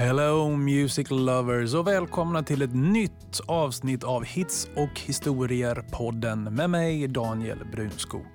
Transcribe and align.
Hello 0.00 0.56
Music 0.56 1.10
Lovers 1.10 1.74
och 1.74 1.86
välkomna 1.86 2.42
till 2.42 2.62
ett 2.62 2.74
nytt 2.74 3.40
avsnitt 3.46 4.04
av 4.04 4.24
Hits 4.24 4.68
och 4.76 5.00
historier-podden 5.00 6.54
med 6.54 6.70
mig 6.70 7.08
Daniel 7.08 7.58
Brunskog. 7.72 8.26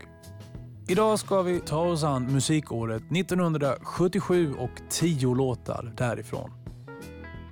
Idag 0.87 1.19
ska 1.19 1.41
vi 1.41 1.59
ta 1.59 1.79
oss 1.79 2.03
an 2.03 2.33
musikåret 2.33 3.03
1977 3.11 4.53
och 4.59 4.81
tio 4.89 5.35
låtar 5.35 5.93
därifrån. 5.97 6.64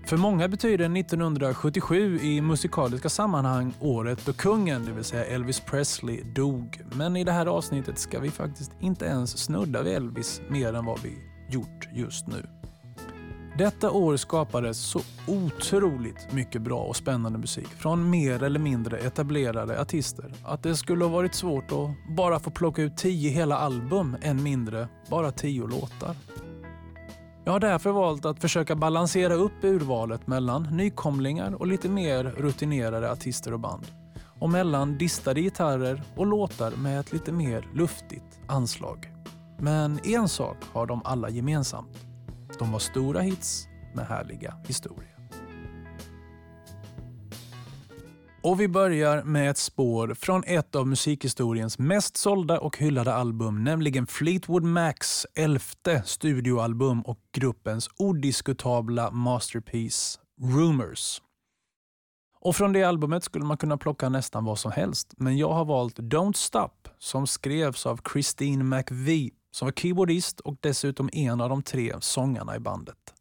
För 0.05 0.17
många 0.17 0.47
betyder 0.47 0.97
1977 0.97 2.19
i 2.19 2.41
musikaliska 2.41 3.09
sammanhang 3.09 3.73
året 3.79 4.25
då 4.25 4.33
kungen, 4.33 4.85
det 4.85 4.91
vill 4.91 5.03
säga 5.03 5.25
Elvis 5.25 5.59
Presley, 5.59 6.23
dog. 6.23 6.81
Men 6.95 7.15
i 7.15 7.23
det 7.23 7.31
här 7.31 7.45
avsnittet 7.45 7.99
ska 7.99 8.19
vi 8.19 8.31
faktiskt 8.31 8.71
inte 8.79 9.05
ens 9.05 9.37
snudda 9.37 9.81
vid 9.81 9.93
Elvis 9.93 10.41
mer 10.49 10.73
än 10.73 10.85
vad 10.85 10.99
vi 10.99 11.17
gjort 11.49 11.89
just 11.93 12.27
nu. 12.27 12.43
Detta 13.57 13.91
år 13.91 14.17
skapades 14.17 14.77
så 14.77 14.99
otroligt 15.27 16.31
mycket 16.31 16.61
bra 16.61 16.79
och 16.79 16.95
spännande 16.95 17.39
musik 17.39 17.67
från 17.67 18.09
mer 18.09 18.43
eller 18.43 18.59
mindre 18.59 18.97
etablerade 18.97 19.81
artister 19.81 20.33
att 20.43 20.63
det 20.63 20.75
skulle 20.75 21.05
ha 21.05 21.11
varit 21.11 21.35
svårt 21.35 21.71
att 21.71 22.15
bara 22.15 22.39
få 22.39 22.51
plocka 22.51 22.81
ut 22.81 22.97
tio 22.97 23.29
hela 23.29 23.57
album, 23.57 24.17
än 24.21 24.43
mindre 24.43 24.87
bara 25.09 25.31
tio 25.31 25.67
låtar. 25.67 26.15
Jag 27.45 27.53
har 27.53 27.59
därför 27.59 27.91
valt 27.91 28.25
att 28.25 28.39
försöka 28.39 28.75
balansera 28.75 29.33
upp 29.33 29.63
urvalet 29.63 30.27
mellan 30.27 30.63
nykomlingar 30.63 31.53
och 31.53 31.67
lite 31.67 31.89
mer 31.89 32.23
rutinerade 32.23 33.11
artister 33.11 33.53
och 33.53 33.59
band. 33.59 33.87
Och 34.39 34.49
mellan 34.49 34.97
distade 34.97 35.41
gitarrer 35.41 36.03
och 36.15 36.27
låtar 36.27 36.71
med 36.71 36.99
ett 36.99 37.13
lite 37.13 37.31
mer 37.31 37.67
luftigt 37.73 38.39
anslag. 38.47 39.11
Men 39.59 39.99
en 40.03 40.27
sak 40.29 40.57
har 40.73 40.85
de 40.85 41.01
alla 41.05 41.29
gemensamt. 41.29 41.97
De 42.59 42.71
var 42.71 42.79
stora 42.79 43.21
hits 43.21 43.67
med 43.93 44.05
härliga 44.05 44.55
historier. 44.67 45.12
Och 48.43 48.59
vi 48.59 48.67
börjar 48.67 49.23
med 49.23 49.49
ett 49.49 49.57
spår 49.57 50.13
från 50.13 50.43
ett 50.43 50.75
av 50.75 50.87
musikhistoriens 50.87 51.79
mest 51.79 52.17
sålda 52.17 52.59
och 52.59 52.77
hyllade 52.77 53.13
album, 53.13 53.63
nämligen 53.63 54.07
Fleetwood 54.07 54.63
Macs 54.63 55.25
elfte 55.35 56.03
studioalbum 56.05 57.01
och 57.01 57.19
gruppens 57.31 57.89
odiskutabla 57.97 59.11
masterpiece 59.11 60.19
Rumors. 60.41 61.21
Och 62.39 62.55
från 62.55 62.73
det 62.73 62.83
albumet 62.83 63.23
skulle 63.23 63.45
man 63.45 63.57
kunna 63.57 63.77
plocka 63.77 64.09
nästan 64.09 64.45
vad 64.45 64.59
som 64.59 64.71
helst, 64.71 65.13
men 65.17 65.37
jag 65.37 65.53
har 65.53 65.65
valt 65.65 65.99
Don't 65.99 66.33
Stop 66.33 66.89
som 66.97 67.27
skrevs 67.27 67.85
av 67.85 67.99
Christine 68.13 68.63
McVie 68.63 69.31
som 69.51 69.65
var 69.65 69.73
keyboardist 69.73 70.39
och 70.39 70.55
dessutom 70.59 71.09
en 71.13 71.41
av 71.41 71.49
de 71.49 71.63
tre 71.63 71.93
sångarna 71.99 72.55
i 72.55 72.59
bandet. 72.59 73.12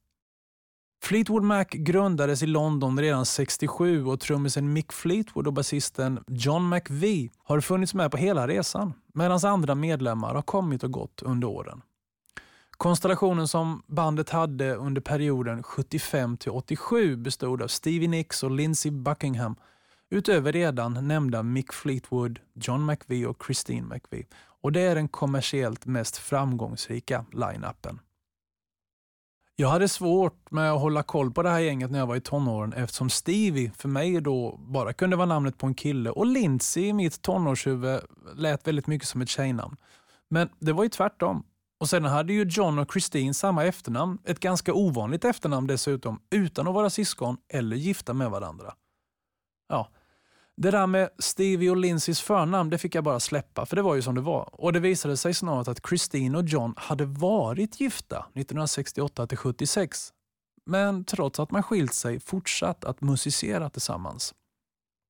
Fleetwood 1.03 1.43
Mac 1.43 1.65
grundades 1.65 2.43
i 2.43 2.47
London 2.47 3.01
redan 3.01 3.27
67 3.27 4.07
och 4.07 4.21
trummisen 4.21 4.73
Mick 4.73 4.93
Fleetwood 4.93 5.47
och 5.47 5.53
basisten 5.53 6.25
John 6.29 6.69
McVie 6.69 7.31
har 7.39 7.61
funnits 7.61 7.95
med 7.95 8.11
på 8.11 8.17
hela 8.17 8.49
resan 8.49 8.93
medan 9.15 9.41
andra 9.45 9.75
medlemmar 9.75 10.35
har 10.35 10.43
kommit 10.43 10.85
och 10.85 10.91
gått 10.91 11.23
under 11.23 11.49
åren. 11.49 11.83
Konstellationen 12.71 13.49
som 13.49 13.83
bandet 13.87 14.31
hade 14.31 14.75
under 14.75 15.01
perioden 15.01 15.63
75 15.63 16.37
till 16.37 16.51
87 16.51 17.17
bestod 17.17 17.63
av 17.63 17.69
Stevie 17.69 18.09
Nicks 18.09 18.43
och 18.43 18.51
Lindsey 18.51 18.93
Buckingham 18.93 19.57
utöver 20.11 20.53
redan 20.53 21.09
nämnda 21.09 21.43
Mick 21.43 21.73
Fleetwood, 21.73 22.39
John 22.55 22.87
McVie 22.87 23.27
och 23.27 23.43
Christine 23.47 23.87
McVie. 23.87 24.27
Och 24.61 24.73
det 24.73 24.81
är 24.81 24.95
den 24.95 25.09
kommersiellt 25.09 25.87
mest 25.87 26.17
framgångsrika 26.17 27.25
line-upen. 27.33 27.99
Jag 29.57 29.69
hade 29.69 29.89
svårt 29.89 30.51
med 30.51 30.73
att 30.73 30.81
hålla 30.81 31.03
koll 31.03 31.31
på 31.31 31.43
det 31.43 31.51
här 31.51 31.61
gänget 31.61 31.91
när 31.91 31.99
jag 31.99 32.07
var 32.07 32.17
i 32.17 32.21
tonåren 32.21 32.73
eftersom 32.73 33.11
Stevie 33.11 33.73
för 33.77 33.89
mig 33.89 34.21
då 34.21 34.57
bara 34.57 34.93
kunde 34.93 35.17
vara 35.17 35.27
namnet 35.27 35.59
på 35.59 35.67
en 35.67 35.75
kille 35.75 36.11
och 36.11 36.27
Lindsay 36.27 36.85
i 36.85 36.93
mitt 36.93 37.23
tonårshuvud 37.23 38.01
lät 38.37 38.67
väldigt 38.67 38.87
mycket 38.87 39.09
som 39.09 39.23
ett 39.23 39.29
tjejnamn. 39.29 39.77
Men 40.29 40.49
det 40.59 40.73
var 40.73 40.83
ju 40.83 40.89
tvärtom. 40.89 41.45
Och 41.81 41.89
Sen 41.89 42.05
hade 42.05 42.33
ju 42.33 42.45
John 42.45 42.79
och 42.79 42.93
Christine 42.93 43.35
samma 43.35 43.65
efternamn, 43.65 44.19
ett 44.25 44.41
ganska 44.41 44.75
ovanligt 44.75 45.25
efternamn 45.25 45.67
dessutom, 45.67 46.21
utan 46.31 46.69
att 46.69 46.75
vara 46.75 46.91
syskon 46.91 47.37
eller 47.49 47.77
gifta 47.77 48.15
med 48.15 48.31
varandra. 48.31 48.75
Ja, 49.69 49.89
det 50.63 50.71
där 50.71 50.87
med 50.87 51.09
Stevie 51.19 51.71
och 51.71 51.77
Lindsays 51.77 52.21
förnamn 52.21 52.71
det 52.71 52.79
fick 52.79 52.95
jag 52.95 53.05
bara 53.05 53.21
släppa, 53.21 53.67
för 53.67 53.77
det 53.77 53.83
var 53.83 53.95
ju 53.95 54.03
som 54.03 54.15
det 54.15 54.21
var. 54.21 54.49
Och 54.53 54.73
Det 54.73 54.81
visade 54.81 55.17
sig 55.17 55.35
snart 55.35 55.69
att 55.69 55.87
Christine 55.89 56.39
och 56.39 56.45
John 56.45 56.75
hade 56.77 57.05
varit 57.05 57.81
gifta 57.81 58.17
1968 58.17 59.27
till 59.27 59.39
76. 59.39 60.13
Men 60.67 61.05
trots 61.05 61.41
att 61.41 61.51
man 61.51 61.63
skilt 61.63 61.95
sig 61.95 62.21
fortsatt 62.21 62.85
att 62.85 63.01
musicera 63.01 63.71
tillsammans. 63.71 64.35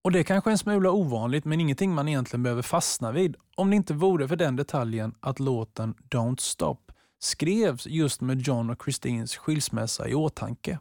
Och 0.05 0.13
Det 0.13 0.25
kanske 0.25 0.51
är 0.51 0.53
en 0.53 0.59
smula 0.59 0.91
ovanligt, 0.91 1.45
men 1.45 1.61
ingenting 1.61 1.95
man 1.95 2.09
egentligen 2.09 2.43
behöver 2.43 2.63
fastna 2.63 3.13
vid 3.13 3.37
om 3.57 3.71
det 3.71 3.77
inte 3.77 3.95
vore 3.95 4.29
för 4.29 4.37
den 4.37 4.57
detaljen 4.57 5.15
att 5.21 5.41
låten 5.41 5.95
Don't 6.11 6.41
Stop 6.41 6.79
skrevs 7.19 7.87
just 7.87 8.21
med 8.21 8.41
John 8.41 8.71
och 8.71 8.83
Christines 8.85 9.37
skilsmässa 9.37 10.09
i 10.09 10.15
åtanke. 10.15 10.79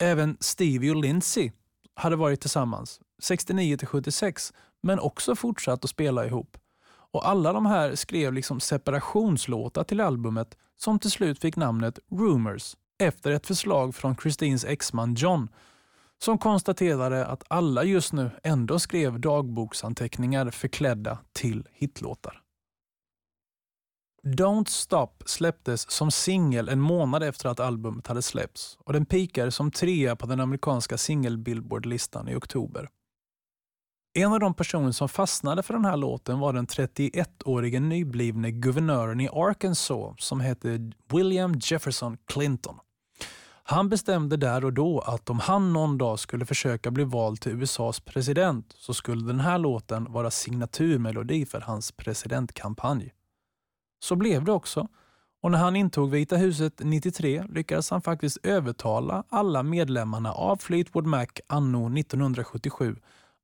Även 0.00 0.36
Stevie 0.40 0.90
och 0.90 0.96
Lindsay 0.96 1.50
hade 1.94 2.16
varit 2.16 2.40
tillsammans 2.40 3.00
69 3.24 3.76
till 3.76 3.88
76, 3.88 4.52
men 4.82 4.98
också 4.98 5.36
fortsatt 5.36 5.84
att 5.84 5.90
spela 5.90 6.26
ihop. 6.26 6.56
Och 6.86 7.28
Alla 7.28 7.52
de 7.52 7.66
här 7.66 7.94
skrev 7.94 8.32
liksom 8.32 8.60
separationslåtar 8.60 9.84
till 9.84 10.00
albumet 10.00 10.56
som 10.76 10.98
till 10.98 11.10
slut 11.10 11.38
fick 11.38 11.56
namnet 11.56 11.98
Rumors 12.10 12.76
efter 12.98 13.30
ett 13.30 13.46
förslag 13.46 13.94
från 13.94 14.16
Christines 14.16 14.64
exman 14.64 15.14
John 15.14 15.48
som 16.18 16.38
konstaterade 16.38 17.26
att 17.26 17.44
alla 17.48 17.84
just 17.84 18.12
nu 18.12 18.30
ändå 18.42 18.78
skrev 18.78 19.20
dagboksanteckningar 19.20 20.50
förklädda 20.50 21.18
till 21.32 21.68
hitlåtar. 21.72 22.40
Don't 24.22 24.68
Stop 24.68 25.10
släpptes 25.26 25.90
som 25.90 26.10
singel 26.10 26.68
en 26.68 26.80
månad 26.80 27.22
efter 27.22 27.48
att 27.48 27.60
albumet 27.60 28.06
hade 28.06 28.22
släppts 28.22 28.78
och 28.80 28.92
den 28.92 29.06
pikade 29.06 29.50
som 29.50 29.70
trea 29.70 30.16
på 30.16 30.26
den 30.26 30.40
amerikanska 30.40 30.98
singel-billboard-listan 30.98 32.28
i 32.28 32.34
oktober. 32.34 32.88
En 34.16 34.32
av 34.32 34.40
de 34.40 34.54
personer 34.54 34.92
som 34.92 35.08
fastnade 35.08 35.62
för 35.62 35.74
den 35.74 35.84
här 35.84 35.96
låten 35.96 36.38
var 36.38 36.52
den 36.52 36.66
31-årige 36.66 37.80
nyblivne 37.80 38.50
guvernören 38.50 39.20
i 39.20 39.28
Arkansas 39.28 40.14
som 40.18 40.40
hette 40.40 40.92
William 41.12 41.54
Jefferson 41.60 42.16
Clinton. 42.26 42.78
Han 43.64 43.88
bestämde 43.88 44.36
där 44.36 44.64
och 44.64 44.72
då 44.72 45.00
att 45.00 45.30
om 45.30 45.38
han 45.38 45.72
någon 45.72 45.98
dag 45.98 46.18
skulle 46.18 46.46
försöka 46.46 46.90
bli 46.90 47.04
vald 47.04 47.40
till 47.40 47.52
USAs 47.52 48.00
president 48.00 48.74
så 48.78 48.94
skulle 48.94 49.26
den 49.26 49.40
här 49.40 49.58
låten 49.58 50.12
vara 50.12 50.30
signaturmelodi 50.30 51.46
för 51.46 51.60
hans 51.60 51.92
presidentkampanj. 51.92 53.12
Så 54.00 54.16
blev 54.16 54.44
det 54.44 54.52
också. 54.52 54.88
Och 55.42 55.50
när 55.50 55.58
han 55.58 55.76
intog 55.76 56.10
Vita 56.10 56.36
huset 56.36 56.80
93 56.84 57.44
lyckades 57.48 57.90
han 57.90 58.02
faktiskt 58.02 58.38
övertala 58.42 59.24
alla 59.28 59.62
medlemmarna 59.62 60.32
av 60.32 60.56
Fleetwood 60.56 61.06
Mac 61.06 61.26
anno 61.46 61.98
1977 61.98 62.96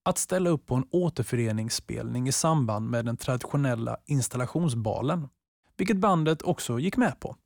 att 0.02 0.18
ställa 0.18 0.50
upp 0.50 0.66
på 0.66 0.74
en 0.74 0.84
återföreningsspelning 0.90 2.28
i 2.28 2.32
samband 2.32 2.90
med 2.90 3.04
den 3.04 3.16
traditionella 3.16 3.96
installationsbalen, 4.06 5.28
vilket 5.76 5.96
bandet 5.96 6.42
också 6.42 6.78
gick 6.78 6.96
med 6.96 7.20
på. 7.20 7.36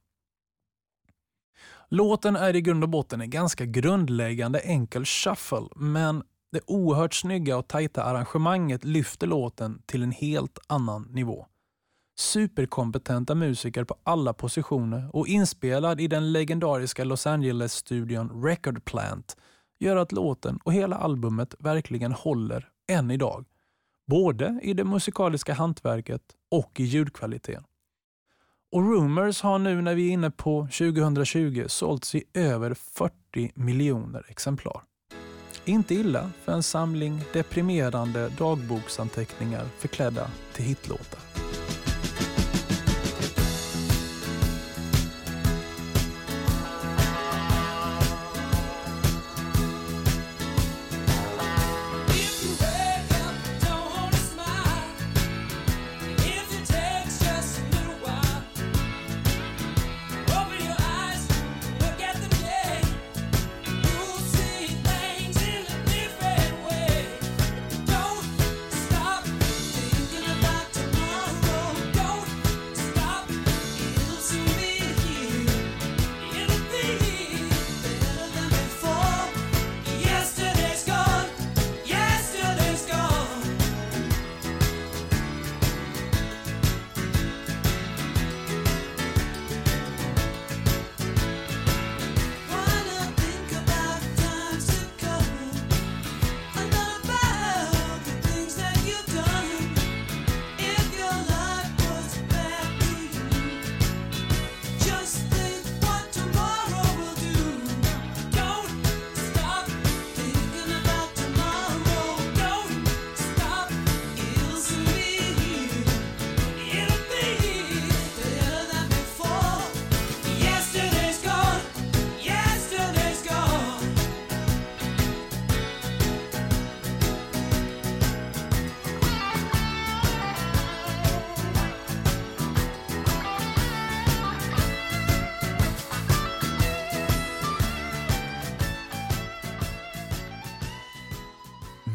Låten 1.89 2.37
är 2.37 2.57
i 2.57 2.61
grund 2.61 2.83
och 2.83 2.89
botten 2.89 3.21
en 3.21 3.31
ganska 3.31 3.65
grundläggande 3.65 4.59
enkel 4.59 5.05
shuffle, 5.05 5.69
men 5.77 6.23
det 6.53 6.61
oerhört 6.67 7.15
snygga 7.15 7.57
och 7.57 7.69
tajta 7.69 8.05
arrangemanget 8.05 8.85
lyfter 8.85 9.27
låten 9.27 9.83
till 9.87 10.03
en 10.03 10.13
helt 10.13 10.59
annan 10.67 11.03
nivå. 11.03 11.47
Superkompetenta 12.19 13.35
musiker 13.35 13.85
på 13.85 13.97
alla 14.03 14.33
positioner 14.33 15.17
och 15.17 15.29
inspelad 15.29 16.01
i 16.01 16.09
den 16.09 16.33
legendariska 16.33 17.05
Los 17.05 17.27
Angeles-studion 17.27 18.45
Record 18.45 18.85
Plant 18.85 19.37
gör 19.79 19.97
att 19.97 20.13
låten 20.13 20.59
och 20.65 20.73
hela 20.73 20.97
albumet 20.97 21.55
verkligen 21.59 22.13
håller 22.13 22.69
än 22.89 23.11
idag. 23.11 23.45
Både 24.07 24.61
i 24.63 24.75
det 24.75 24.85
musikaliska 24.85 25.55
hantverket 25.55 26.23
och 26.51 26.81
i 26.81 26.85
ljudkvaliteten. 26.85 27.65
Och 28.73 28.83
Rumors 28.83 29.43
har 29.43 29.59
nu 29.59 29.83
när 29.83 29.95
vi 29.95 30.09
är 30.09 30.13
inne 30.13 30.31
på 30.31 30.63
2020 30.63 31.65
sålts 31.67 32.15
i 32.15 32.25
över 32.35 32.75
40 32.75 33.53
miljoner 33.55 34.27
exemplar. 34.29 34.83
Inte 35.65 35.95
illa 35.95 36.31
för 36.45 36.53
en 36.53 36.63
samling 36.63 37.21
deprimerande 37.33 38.29
dagboksanteckningar 38.29 39.65
förklädda 39.79 40.31
till 40.53 40.65
hitlåtar. 40.65 41.34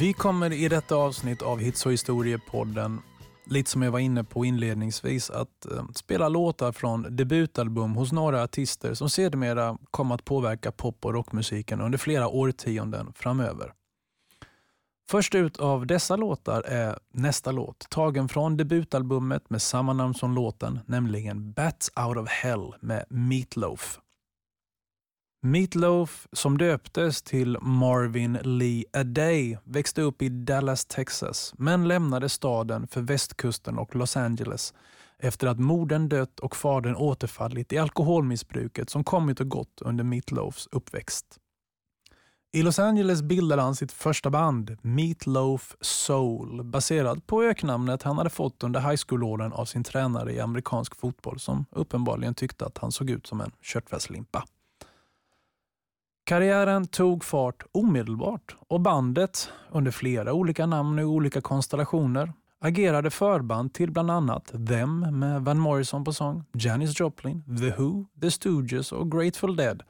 Vi 0.09 0.13
kommer 0.13 0.53
i 0.53 0.67
detta 0.67 0.95
avsnitt 0.95 1.41
av 1.41 1.59
Hits 1.59 1.85
och 1.85 1.91
historiepodden, 1.91 3.01
lite 3.45 3.69
som 3.69 3.81
jag 3.81 3.91
var 3.91 3.99
inne 3.99 4.23
på 4.23 4.45
inledningsvis, 4.45 5.29
att 5.29 5.65
eh, 5.65 5.85
spela 5.95 6.29
låtar 6.29 6.71
från 6.71 7.15
debutalbum 7.15 7.93
hos 7.93 8.11
några 8.11 8.43
artister 8.43 8.93
som 8.93 9.09
sedermera 9.09 9.77
kom 9.91 10.11
att 10.11 10.25
påverka 10.25 10.71
pop 10.71 11.05
och 11.05 11.13
rockmusiken 11.13 11.81
under 11.81 11.97
flera 11.97 12.27
årtionden 12.27 13.13
framöver. 13.15 13.73
Först 15.09 15.35
ut 15.35 15.57
av 15.57 15.87
dessa 15.87 16.15
låtar 16.15 16.61
är 16.61 16.99
nästa 17.13 17.51
låt, 17.51 17.89
tagen 17.89 18.29
från 18.29 18.57
debutalbumet 18.57 19.49
med 19.49 19.61
samma 19.61 19.93
namn 19.93 20.13
som 20.13 20.35
låten, 20.35 20.79
nämligen 20.85 21.51
Bats 21.51 21.91
Out 22.07 22.17
of 22.17 22.29
Hell 22.29 22.73
med 22.79 23.05
Meatloaf. 23.09 23.99
Meatloaf, 25.41 26.27
som 26.31 26.57
döptes 26.57 27.21
till 27.21 27.57
Marvin 27.61 28.33
Lee 28.43 28.83
Aday, 28.93 29.57
växte 29.63 30.01
upp 30.01 30.21
i 30.21 30.29
Dallas, 30.29 30.85
Texas, 30.85 31.53
men 31.57 31.87
lämnade 31.87 32.29
staden 32.29 32.87
för 32.87 33.01
västkusten 33.01 33.77
och 33.77 33.95
Los 33.95 34.17
Angeles 34.17 34.73
efter 35.17 35.47
att 35.47 35.59
modern 35.59 36.09
dött 36.09 36.39
och 36.39 36.55
fadern 36.55 36.95
återfallit 36.95 37.73
i 37.73 37.77
alkoholmissbruket 37.77 38.89
som 38.89 39.03
kommit 39.03 39.39
och 39.39 39.49
gått 39.49 39.81
under 39.81 40.03
Meatloafs 40.03 40.67
uppväxt. 40.71 41.25
I 42.51 42.61
Los 42.61 42.79
Angeles 42.79 43.21
bildade 43.21 43.61
han 43.61 43.75
sitt 43.75 43.91
första 43.91 44.29
band, 44.29 44.77
Meatloaf 44.81 45.75
Soul, 45.81 46.63
baserat 46.63 47.27
på 47.27 47.43
öknamnet 47.43 48.03
han 48.03 48.17
hade 48.17 48.29
fått 48.29 48.63
under 48.63 48.79
high 48.79 49.01
school-åren 49.07 49.53
av 49.53 49.65
sin 49.65 49.83
tränare 49.83 50.33
i 50.33 50.39
amerikansk 50.39 50.95
fotboll 50.95 51.39
som 51.39 51.65
uppenbarligen 51.71 52.35
tyckte 52.35 52.65
att 52.65 52.77
han 52.77 52.91
såg 52.91 53.09
ut 53.09 53.27
som 53.27 53.41
en 53.41 53.51
köttfärslimpa. 53.61 54.43
Karriären 56.29 56.87
tog 56.87 57.23
fart 57.23 57.63
omedelbart 57.71 58.55
och 58.67 58.81
bandet, 58.81 59.49
under 59.71 59.91
flera 59.91 60.33
olika 60.33 60.65
namn 60.65 60.99
och 60.99 61.05
olika 61.05 61.41
konstellationer, 61.41 62.33
agerade 62.59 63.09
förband 63.09 63.73
till 63.73 63.91
bland 63.91 64.11
annat 64.11 64.45
Them 64.45 65.19
med 65.19 65.41
Van 65.41 65.59
Morrison 65.59 66.03
på 66.03 66.13
sång, 66.13 66.43
Janis 66.53 66.99
Joplin, 66.99 67.43
The 67.59 67.69
Who, 67.69 68.05
The 68.21 68.31
Stooges 68.31 68.91
och 68.91 69.11
Grateful 69.11 69.55
Dead. 69.55 69.83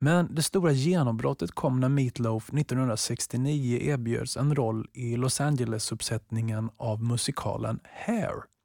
Men 0.00 0.34
det 0.34 0.42
stora 0.42 0.72
genombrottet 0.72 1.50
kom 1.50 1.80
när 1.80 1.88
Meatloaf 1.88 2.48
1969 2.48 3.78
erbjöds 3.80 4.36
en 4.36 4.54
roll 4.54 4.86
i 4.92 5.16
Los 5.16 5.40
Angeles-uppsättningen 5.40 6.70
av 6.76 7.02
musikalen 7.02 7.80
Hair. 7.84 8.55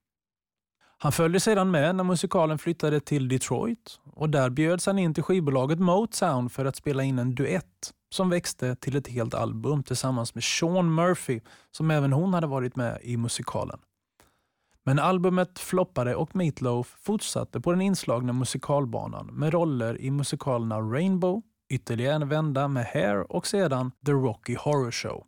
Han 1.03 1.11
följde 1.11 1.39
sedan 1.39 1.71
med 1.71 1.95
när 1.95 2.03
musikalen 2.03 2.57
flyttade 2.57 2.99
till 2.99 3.27
Detroit 3.27 3.99
och 4.13 4.29
där 4.29 4.49
bjöds 4.49 4.85
han 4.85 4.99
in 4.99 5.13
till 5.13 5.23
skivbolaget 5.23 5.79
Motown 5.79 6.49
för 6.49 6.65
att 6.65 6.75
spela 6.75 7.03
in 7.03 7.19
en 7.19 7.35
duett 7.35 7.93
som 8.09 8.29
växte 8.29 8.75
till 8.75 8.95
ett 8.95 9.07
helt 9.07 9.33
album 9.33 9.83
tillsammans 9.83 10.35
med 10.35 10.43
Sean 10.43 10.95
Murphy 10.95 11.39
som 11.71 11.91
även 11.91 12.13
hon 12.13 12.33
hade 12.33 12.47
varit 12.47 12.75
med 12.75 12.99
i 13.01 13.17
musikalen. 13.17 13.79
Men 14.83 14.99
albumet 14.99 15.59
floppade 15.59 16.15
och 16.15 16.35
Meatloaf 16.35 16.95
fortsatte 16.99 17.61
på 17.61 17.71
den 17.71 17.81
inslagna 17.81 18.33
musikalbanan 18.33 19.27
med 19.27 19.53
roller 19.53 20.01
i 20.01 20.11
musikalerna 20.11 20.79
Rainbow, 20.79 21.41
ytterligare 21.69 22.15
en 22.15 22.29
vända 22.29 22.67
med 22.67 22.85
Hair 22.85 23.31
och 23.31 23.47
sedan 23.47 23.91
The 24.05 24.11
Rocky 24.11 24.55
Horror 24.55 24.91
Show. 24.91 25.23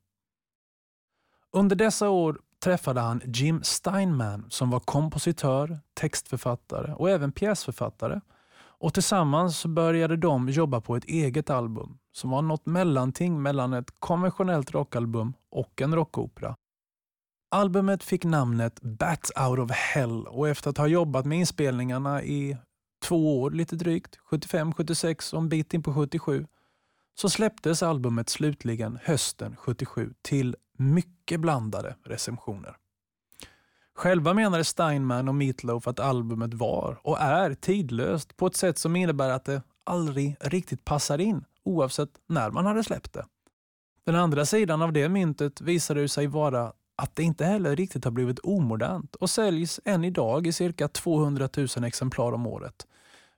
Under 1.52 1.76
dessa 1.76 2.10
år 2.10 2.40
träffade 2.64 3.02
han 3.02 3.22
Jim 3.26 3.64
Steinman 3.64 4.46
som 4.50 4.70
var 4.70 4.80
kompositör, 4.80 5.80
textförfattare 5.94 6.94
och 6.94 7.10
även 7.10 7.32
pjäsförfattare. 7.32 8.22
Och 8.56 8.94
tillsammans 8.94 9.66
började 9.66 10.18
de 10.18 10.50
jobba 10.50 10.82
på 10.82 10.96
ett 10.96 11.06
eget 11.06 11.50
album 11.50 11.98
som 12.12 12.30
var 12.30 12.42
något 12.42 12.66
mellanting 12.66 13.42
mellan 13.42 13.74
ett 13.74 14.00
konventionellt 14.00 14.72
rockalbum 14.72 15.34
och 15.50 15.82
en 15.82 15.96
rockopera. 15.96 16.56
Albumet 17.52 18.04
fick 18.04 18.24
namnet 18.24 18.82
Bat 18.82 19.32
Out 19.50 19.60
of 19.60 19.72
Hell 19.72 20.28
och 20.28 20.50
efter 20.50 20.70
att 20.70 20.78
ha 20.78 20.88
jobbat 20.88 21.26
med 21.26 21.40
inspelningarna 21.40 22.24
i 22.24 22.58
två 23.06 23.42
år 23.42 23.52
lite 23.52 23.76
drygt, 23.76 24.18
75, 24.18 24.74
76 24.74 25.34
och 25.34 25.40
en 25.40 25.50
bit 25.50 25.74
in 25.74 25.84
på 25.84 25.94
77, 25.94 26.48
så 27.16 27.30
släpptes 27.30 27.84
albumet 27.84 28.30
slutligen 28.30 29.00
hösten 29.04 29.56
77 29.56 30.14
till 30.22 30.56
mycket 30.78 31.40
blandade 31.40 31.96
recensioner. 32.04 32.78
Själva 33.96 34.34
menade 34.34 34.64
Steinman 34.64 35.28
och 35.28 35.36
Meatloaf 35.36 35.88
att 35.88 36.00
albumet 36.00 36.54
var 36.54 37.00
och 37.04 37.22
är 37.22 37.54
tidlöst 37.54 38.38
på 38.38 38.48
ett 38.48 38.56
sätt 38.56 38.78
som 38.78 38.96
innebär 38.96 39.30
att 39.30 39.46
det 39.46 39.62
aldrig 39.84 40.36
riktigt 40.40 40.86
passar 40.86 41.22
in 41.22 41.46
oavsett 41.64 42.10
när 42.28 42.52
man 42.52 42.66
hade 42.66 42.84
släppt 42.84 43.14
det. 43.14 43.26
Den 44.06 44.16
andra 44.16 44.46
sidan 44.46 44.82
av 44.82 44.94
det 44.94 45.10
myntet 45.10 45.62
visade 45.62 46.10
sig 46.10 46.28
vara 46.28 46.74
att 46.96 47.16
det 47.16 47.24
inte 47.24 47.46
heller 47.46 47.76
riktigt 47.76 48.04
har 48.04 48.12
blivit 48.12 48.40
omodernt 48.40 49.16
och 49.16 49.30
säljs 49.30 49.80
än 49.86 50.04
idag 50.04 50.48
i 50.48 50.52
cirka 50.52 50.88
200 50.88 51.50
000 51.58 51.68
exemplar 51.86 52.32
om 52.32 52.48
året. 52.48 52.88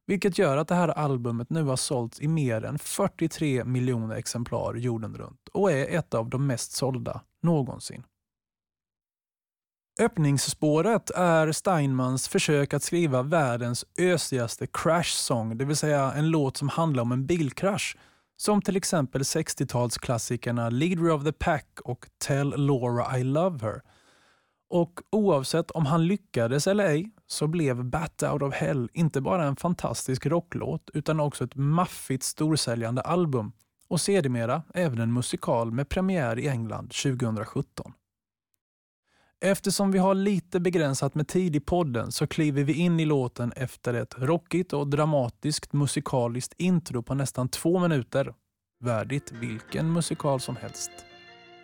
Vilket 0.08 0.38
gör 0.38 0.58
att 0.58 0.68
det 0.68 0.76
här 0.76 0.88
albumet 0.88 1.50
nu 1.50 1.64
har 1.64 1.76
sålts 1.76 2.22
i 2.22 2.28
mer 2.28 2.66
än 2.66 2.80
43 2.80 3.64
miljoner 3.64 4.16
exemplar 4.16 4.76
jorden 4.76 5.16
runt 5.18 5.48
och 5.54 5.72
är 5.72 5.98
ett 5.98 6.14
av 6.14 6.30
de 6.30 6.48
mest 6.48 6.72
sålda 6.72 7.22
någonsin. 7.44 8.04
Öppningsspåret 10.00 11.10
är 11.10 11.52
Steinmans 11.52 12.28
försök 12.28 12.74
att 12.74 12.84
skriva 12.84 13.24
världens 13.24 13.86
ösigaste 14.00 14.68
crash-sång, 14.68 15.58
det 15.58 15.66
vill 15.66 15.76
säga 15.76 16.14
en 16.14 16.30
låt 16.30 16.58
som 16.58 16.70
handlar 16.70 17.04
om 17.04 17.12
en 17.12 17.26
bilkrasch, 17.26 17.98
som 18.38 18.62
till 18.62 18.76
exempel 18.76 19.22
60-talsklassikerna 19.22 20.72
Leader 20.72 21.12
of 21.12 21.24
the 21.24 21.34
Pack 21.34 21.80
och 21.84 22.08
Tell 22.18 22.54
Laura 22.58 23.20
I 23.20 23.24
Love 23.24 23.66
Her. 23.66 23.82
Och 24.70 25.00
oavsett 25.12 25.72
om 25.72 25.86
han 25.86 26.08
lyckades 26.08 26.68
eller 26.68 26.86
ej 26.86 27.12
så 27.27 27.48
blev 27.48 27.86
Bat 27.86 28.24
Out 28.24 28.41
of 28.41 28.53
Hell 28.53 28.89
inte 28.94 29.22
bara 29.22 29.44
en 29.46 29.55
fantastisk 29.55 30.25
rocklåt 30.25 30.89
utan 30.94 31.20
också 31.20 31.44
ett 31.44 31.55
maffigt 31.55 32.24
storsäljande 32.24 33.01
album 33.01 33.51
och 33.88 34.01
sedermera 34.01 34.63
även 34.74 35.00
en 35.00 35.13
musikal 35.13 35.72
med 35.72 35.89
premiär 35.89 36.39
i 36.39 36.48
England 36.48 36.91
2017. 36.91 37.94
Eftersom 39.41 39.91
vi 39.91 40.00
har 40.00 40.15
lite 40.15 40.60
begränsat 40.60 41.15
med 41.15 41.27
tid 41.27 41.55
i 41.55 41.60
podden 41.60 42.12
så 42.12 42.27
kliver 42.27 42.63
vi 42.63 42.74
in 42.74 43.00
i 43.00 43.05
låten 43.05 43.51
efter 43.51 43.94
ett 43.94 44.15
rockigt 44.17 44.74
och 44.74 44.88
dramatiskt 44.88 45.74
musikaliskt 45.74 46.53
intro 46.58 47.03
på 47.03 47.13
nästan 47.13 47.50
två 47.50 47.79
minuter. 47.79 48.34
Värdigt 48.79 49.32
vilken 49.32 49.94
musikal 49.94 50.39
som 50.39 50.55
helst. 50.55 50.91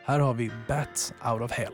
Här 0.05 0.19
har 0.19 0.33
vi 0.33 0.51
Bats 0.67 1.13
Out 1.31 1.41
of 1.41 1.51
Hell. 1.51 1.73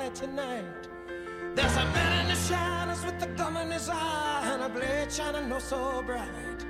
There's 0.00 1.76
a 1.76 1.84
man 1.92 2.22
in 2.22 2.28
the 2.28 2.34
shadows 2.34 3.04
with 3.04 3.22
a 3.22 3.26
gun 3.36 3.54
in 3.58 3.70
his 3.70 3.90
eye 3.90 4.50
and 4.50 4.62
a 4.62 4.68
blade 4.70 5.12
shining 5.12 5.52
oh 5.52 5.58
so 5.58 6.02
bright. 6.06 6.64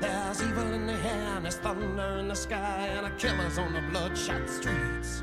There's 0.00 0.42
evil 0.42 0.72
in 0.72 0.86
the 0.86 0.94
air 0.94 1.36
and 1.36 1.44
there's 1.44 1.56
thunder 1.56 2.16
in 2.18 2.28
the 2.28 2.34
sky 2.34 2.88
and 2.96 3.06
a 3.06 3.10
killer's 3.10 3.58
on 3.58 3.74
the 3.74 3.82
bloodshot 3.90 4.48
streets. 4.48 5.22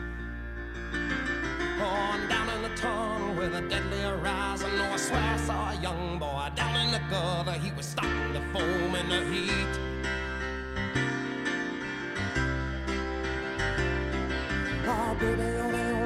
Oh, 1.82 2.12
and 2.14 2.30
down 2.30 2.50
in 2.50 2.62
the 2.62 2.76
tunnel 2.76 3.34
with 3.34 3.56
a 3.56 3.62
deadly 3.68 4.02
horizon, 4.02 4.70
oh, 4.76 4.94
I 4.94 4.98
swear 4.98 5.20
I 5.20 5.38
saw 5.38 5.72
a 5.72 5.82
young 5.82 6.20
boy 6.20 6.50
down 6.56 6.76
in 6.86 6.92
the 6.92 7.02
gutter. 7.10 7.54
He 7.54 7.72
was 7.72 7.88
starting 7.88 8.34
to 8.34 8.42
foam 8.54 8.96
in 8.96 9.10
the 9.10 9.26
heat. 9.26 9.80
Ah, 14.86 15.10
oh, 15.10 15.16
baby, 15.16 15.42
you're 15.42 15.72
the 15.72 15.99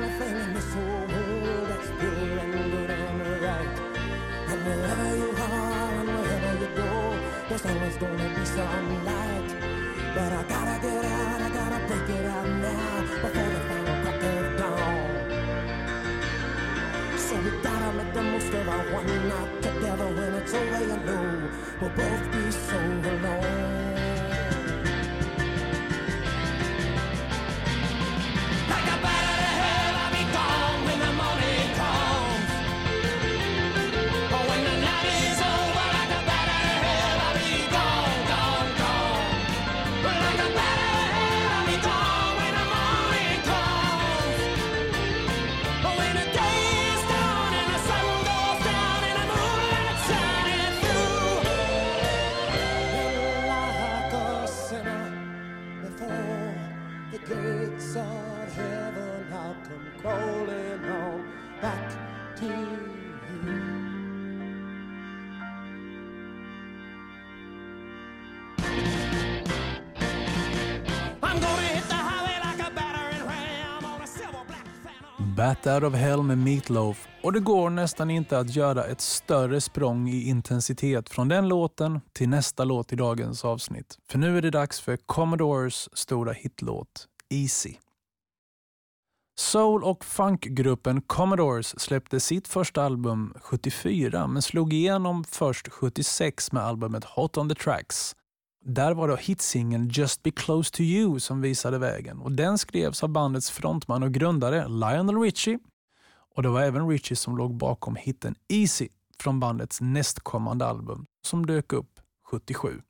wherever 4.76 5.16
you 5.16 5.30
are 5.30 5.92
and 6.02 6.10
wherever 6.10 6.54
you 6.62 6.70
go, 6.76 6.90
there's 7.50 7.66
always 7.66 7.96
gonna 7.98 8.30
be 8.36 8.46
some 8.46 9.06
light. 9.06 9.50
But 10.16 10.32
I 10.34 10.44
gotta 10.54 10.78
get 10.82 11.06
out, 11.06 11.42
I 11.42 11.50
gotta 11.60 11.80
break 11.88 12.10
it 12.18 12.26
out 12.26 12.48
now 12.48 13.02
before 13.02 13.50
the 13.54 13.62
final 13.68 13.98
crack 14.04 14.24
of 14.24 14.58
dawn. 14.60 15.10
So 17.18 17.34
we 17.44 17.50
gotta 17.62 17.90
make 17.98 18.14
the 18.14 18.24
most 18.24 18.54
of 18.54 18.70
our 18.70 18.84
one 18.94 19.08
night 19.30 19.52
together 19.62 20.08
when 20.18 20.34
it's 20.36 20.54
over, 20.54 20.82
you 20.90 20.98
know 21.08 21.50
we'll 21.80 21.90
both 21.92 22.32
be 22.32 22.52
so 22.52 22.78
alone. 23.12 23.93
Bat 75.44 75.68
Out 75.68 75.84
of 75.84 75.94
Hell 75.94 76.24
med 76.24 76.38
Meatloaf 76.38 77.08
och 77.24 77.34
det 77.34 77.40
går 77.40 77.70
nästan 77.70 78.10
inte 78.10 78.40
att 78.40 78.56
göra 78.56 78.86
ett 78.86 79.02
större 79.02 79.62
språng 79.62 80.10
i 80.10 80.30
intensitet 80.30 81.10
från 81.10 81.28
den 81.28 81.48
låten 81.48 82.02
till 82.14 82.30
nästa 82.30 82.64
låt 82.64 82.94
i 82.94 82.96
dagens 82.96 83.46
avsnitt. 83.46 83.98
För 84.10 84.18
nu 84.18 84.38
är 84.38 84.42
det 84.42 84.50
dags 84.50 84.80
för 84.80 84.98
Commodores 84.98 85.98
stora 85.98 86.32
hitlåt 86.34 87.08
Easy. 87.30 87.74
Soul 89.40 89.84
och 89.84 90.06
funkgruppen 90.06 91.02
Commodores 91.02 91.80
släppte 91.80 92.20
sitt 92.20 92.48
första 92.48 92.84
album 92.84 93.34
74 93.42 94.28
men 94.28 94.42
slog 94.42 94.74
igenom 94.74 95.24
först 95.24 95.68
76 95.68 96.52
med 96.52 96.64
albumet 96.64 97.04
Hot 97.04 97.38
on 97.38 97.50
the 97.50 97.56
Tracks. 97.56 98.16
Där 98.66 98.94
var 98.94 99.08
det 99.08 99.20
hitsingeln 99.20 99.90
Just 99.90 100.24
Be 100.24 100.32
Close 100.32 100.72
To 100.72 100.82
You 100.82 101.20
som 101.20 101.42
visade 101.42 101.78
vägen 101.78 102.20
och 102.20 102.32
den 102.32 102.58
skrevs 102.58 103.04
av 103.04 103.10
bandets 103.10 103.52
frontman 103.52 104.04
och 104.04 104.12
grundare 104.12 104.68
Lionel 104.68 105.18
Richie. 105.18 105.60
Och 106.36 106.44
det 106.44 106.50
var 106.50 106.62
även 106.62 106.90
Richie 106.90 107.16
som 107.16 107.38
låg 107.38 107.58
bakom 107.58 107.96
hitten 107.96 108.36
Easy 108.48 108.88
från 109.20 109.40
bandets 109.40 109.82
nästkommande 109.82 110.66
album 110.66 111.06
som 111.26 111.46
dök 111.46 111.74
upp 111.74 112.00
77. 112.26 112.82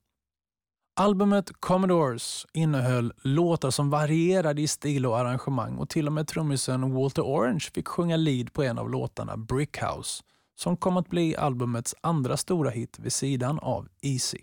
Albumet 0.96 1.52
Commodores 1.60 2.46
innehöll 2.54 3.14
låtar 3.24 3.72
som 3.72 3.90
varierade 3.90 4.62
i 4.62 4.68
stil 4.68 5.06
och 5.06 5.20
arrangemang 5.20 5.78
och 5.78 5.90
till 5.90 6.08
och 6.08 6.14
med 6.14 6.28
trummisen 6.28 6.94
Walter 6.94 7.22
Orange 7.22 7.70
fick 7.74 7.88
sjunga 7.88 8.18
lead 8.18 8.54
på 8.54 8.64
en 8.64 8.78
av 8.78 8.90
låtarna 8.90 9.38
Brickhouse 9.38 10.24
som 10.56 10.78
kom 10.78 10.98
att 10.98 11.10
bli 11.10 11.36
albumets 11.36 11.96
andra 12.02 12.38
stora 12.38 12.70
hit 12.70 13.00
vid 13.00 13.14
sidan 13.14 13.60
av 13.60 13.88
Easy. 14.02 14.40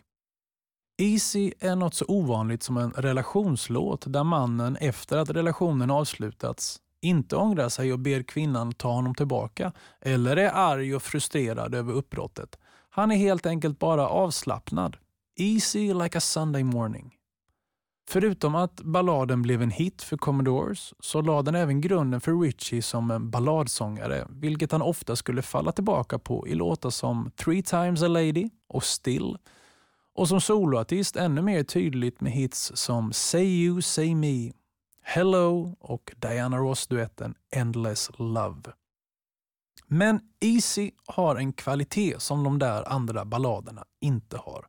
Easy 1.00 1.52
är 1.60 1.76
något 1.76 1.94
så 1.94 2.04
ovanligt 2.08 2.62
som 2.62 2.76
en 2.76 2.90
relationslåt 2.90 4.04
där 4.12 4.24
mannen 4.24 4.76
efter 4.76 5.16
att 5.16 5.30
relationen 5.30 5.90
avslutats 5.90 6.80
inte 7.00 7.36
ångrar 7.36 7.68
sig 7.68 7.92
och 7.92 7.98
ber 7.98 8.22
kvinnan 8.22 8.72
ta 8.72 8.92
honom 8.92 9.14
tillbaka 9.14 9.72
eller 10.00 10.36
är 10.36 10.50
arg 10.54 10.94
och 10.94 11.02
frustrerad 11.02 11.74
över 11.74 11.92
uppbrottet. 11.92 12.58
Han 12.90 13.10
är 13.10 13.16
helt 13.16 13.46
enkelt 13.46 13.78
bara 13.78 14.08
avslappnad. 14.08 14.96
Easy 15.36 15.94
like 15.94 16.18
a 16.18 16.20
Sunday 16.20 16.64
morning. 16.64 17.14
Förutom 18.08 18.54
att 18.54 18.80
balladen 18.80 19.42
blev 19.42 19.62
en 19.62 19.70
hit 19.70 20.02
för 20.02 20.16
Commodores 20.16 20.94
så 21.00 21.20
lade 21.20 21.42
den 21.42 21.60
även 21.60 21.80
grunden 21.80 22.20
för 22.20 22.40
Richie 22.40 22.82
som 22.82 23.10
en 23.10 23.30
balladsångare, 23.30 24.26
vilket 24.30 24.72
han 24.72 24.82
ofta 24.82 25.16
skulle 25.16 25.42
falla 25.42 25.72
tillbaka 25.72 26.18
på 26.18 26.48
i 26.48 26.54
låtar 26.54 26.90
som 26.90 27.30
Three 27.36 27.62
times 27.62 28.02
a 28.02 28.08
lady 28.08 28.50
och 28.68 28.84
Still 28.84 29.36
och 30.20 30.28
som 30.28 30.40
soloartist 30.40 31.16
ännu 31.16 31.42
mer 31.42 31.62
tydligt 31.62 32.20
med 32.20 32.32
hits 32.32 32.72
som 32.74 33.12
Say 33.12 33.44
You, 33.44 33.82
Say 33.82 34.14
Me, 34.14 34.52
Hello 35.02 35.76
och 35.80 36.12
Diana 36.16 36.56
Ross-duetten 36.56 37.34
Endless 37.50 38.10
Love. 38.18 38.62
Men 39.86 40.20
Easy 40.40 40.90
har 41.06 41.36
en 41.36 41.52
kvalitet 41.52 42.14
som 42.18 42.44
de 42.44 42.58
där 42.58 42.88
andra 42.88 43.24
balladerna 43.24 43.84
inte 44.00 44.36
har. 44.36 44.66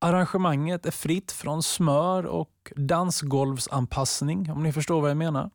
Arrangemanget 0.00 0.86
är 0.86 0.90
fritt 0.90 1.32
från 1.32 1.62
smör 1.62 2.26
och 2.26 2.72
dansgolvsanpassning 2.76 4.50
om 4.52 4.62
ni 4.62 4.72
förstår 4.72 5.00
vad 5.00 5.10
jag 5.10 5.16
menar. 5.16 5.50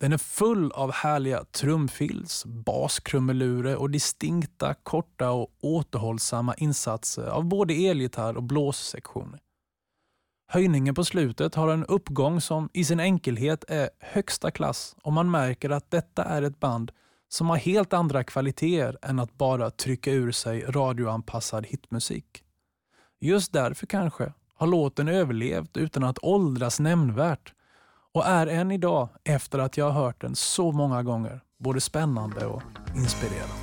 Den 0.00 0.12
är 0.12 0.18
full 0.18 0.72
av 0.72 0.92
härliga 0.92 1.44
trumfills, 1.44 2.44
baskrumelurer 2.46 3.76
och 3.76 3.90
distinkta, 3.90 4.74
korta 4.74 5.30
och 5.30 5.50
återhållsamma 5.60 6.54
insatser 6.54 7.26
av 7.26 7.44
både 7.44 7.74
elgitarr 7.74 8.36
och 8.36 8.42
blåssektioner. 8.42 9.40
Höjningen 10.50 10.94
på 10.94 11.04
slutet 11.04 11.54
har 11.54 11.68
en 11.68 11.84
uppgång 11.84 12.40
som 12.40 12.68
i 12.72 12.84
sin 12.84 13.00
enkelhet 13.00 13.64
är 13.68 13.90
högsta 14.00 14.50
klass 14.50 14.96
och 15.02 15.12
man 15.12 15.30
märker 15.30 15.70
att 15.70 15.90
detta 15.90 16.24
är 16.24 16.42
ett 16.42 16.60
band 16.60 16.92
som 17.28 17.50
har 17.50 17.56
helt 17.56 17.92
andra 17.92 18.24
kvaliteter 18.24 18.98
än 19.02 19.18
att 19.18 19.38
bara 19.38 19.70
trycka 19.70 20.12
ur 20.12 20.32
sig 20.32 20.60
radioanpassad 20.60 21.66
hitmusik. 21.66 22.44
Just 23.20 23.52
därför 23.52 23.86
kanske 23.86 24.32
har 24.54 24.66
låten 24.66 25.08
överlevt 25.08 25.76
utan 25.76 26.04
att 26.04 26.18
åldras 26.22 26.80
nämnvärt 26.80 27.54
och 28.14 28.26
är 28.26 28.46
än 28.46 28.70
idag, 28.70 29.08
efter 29.24 29.58
att 29.58 29.76
jag 29.76 29.90
har 29.90 30.02
hört 30.04 30.20
den 30.20 30.34
så 30.34 30.72
många 30.72 31.02
gånger, 31.02 31.40
både 31.58 31.80
spännande 31.80 32.46
och 32.46 32.62
inspirerande. 32.96 33.54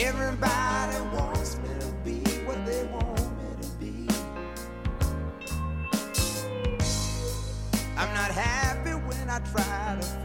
Everybody 0.00 0.77
try 9.52 9.96
to 10.00 10.17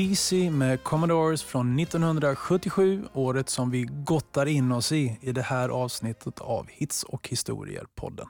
Easy 0.00 0.50
med 0.50 0.82
Commodores 0.82 1.42
från 1.42 1.78
1977, 1.78 3.04
året 3.12 3.48
som 3.48 3.70
vi 3.70 3.82
gottar 3.82 4.46
in 4.46 4.72
oss 4.72 4.92
i 4.92 5.18
i 5.20 5.32
det 5.32 5.42
här 5.42 5.68
avsnittet 5.68 6.40
av 6.40 6.66
Hits 6.68 7.04
och 7.04 7.28
historier-podden. 7.28 8.26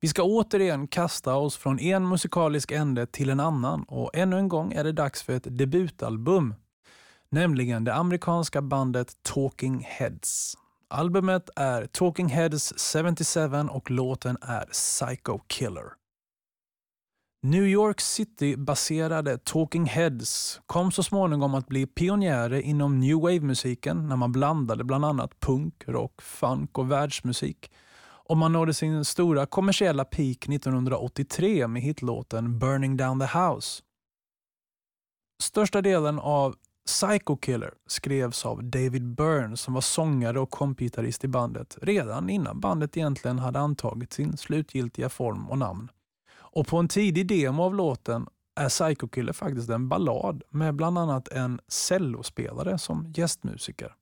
Vi 0.00 0.08
ska 0.08 0.22
återigen 0.22 0.88
kasta 0.88 1.34
oss 1.34 1.56
från 1.56 1.78
en 1.78 2.08
musikalisk 2.08 2.72
ände 2.72 3.06
till 3.06 3.30
en 3.30 3.40
annan 3.40 3.82
och 3.82 4.10
ännu 4.14 4.38
en 4.38 4.48
gång 4.48 4.72
är 4.72 4.84
det 4.84 4.92
dags 4.92 5.22
för 5.22 5.32
ett 5.32 5.58
debutalbum, 5.58 6.54
nämligen 7.28 7.84
det 7.84 7.94
amerikanska 7.94 8.62
bandet 8.62 9.12
Talking 9.22 9.86
Heads. 9.88 10.56
Albumet 10.88 11.50
är 11.56 11.86
Talking 11.86 12.28
Heads 12.28 12.92
77 12.92 13.40
och 13.70 13.90
låten 13.90 14.36
är 14.42 14.66
Psycho 14.66 15.38
Killer. 15.46 16.05
New 17.46 17.66
York 17.66 18.00
City-baserade 18.00 19.38
Talking 19.38 19.84
Heads 19.84 20.60
kom 20.66 20.92
så 20.92 21.02
småningom 21.02 21.54
att 21.54 21.66
bli 21.66 21.86
pionjärer 21.86 22.60
inom 22.60 22.98
new 23.00 23.16
wave-musiken 23.16 24.08
när 24.08 24.16
man 24.16 24.32
blandade 24.32 24.84
bland 24.84 25.04
annat 25.04 25.40
punk, 25.40 25.74
rock, 25.86 26.22
funk 26.22 26.78
och 26.78 26.90
världsmusik. 26.90 27.72
Och 28.00 28.36
man 28.36 28.52
nådde 28.52 28.74
sin 28.74 29.04
stora 29.04 29.46
kommersiella 29.46 30.04
peak 30.04 30.48
1983 30.48 31.68
med 31.68 31.82
hitlåten 31.82 32.58
Burning 32.58 32.96
Down 32.96 33.20
the 33.20 33.38
House. 33.38 33.82
Största 35.42 35.82
delen 35.82 36.18
av 36.18 36.54
Psycho 36.86 37.36
Killer 37.36 37.74
skrevs 37.86 38.46
av 38.46 38.64
David 38.64 39.14
Byrne 39.14 39.56
som 39.56 39.74
var 39.74 39.80
sångare 39.80 40.40
och 40.40 40.50
kompgitarrist 40.50 41.24
i 41.24 41.28
bandet 41.28 41.78
redan 41.82 42.30
innan 42.30 42.60
bandet 42.60 42.96
egentligen 42.96 43.38
hade 43.38 43.58
antagit 43.58 44.12
sin 44.12 44.36
slutgiltiga 44.36 45.08
form 45.08 45.50
och 45.50 45.58
namn. 45.58 45.88
Och 46.56 46.66
på 46.66 46.76
en 46.76 46.88
tidig 46.88 47.26
demo 47.26 47.62
av 47.62 47.74
låten 47.74 48.26
är 48.60 48.68
Psycho 48.68 49.08
Killer 49.08 49.32
faktiskt 49.32 49.70
en 49.70 49.88
ballad 49.88 50.42
med 50.50 50.74
bland 50.74 50.98
annat 50.98 51.28
en 51.28 51.60
cellospelare 51.68 52.78
som 52.78 53.12
gästmusiker. 53.16 53.94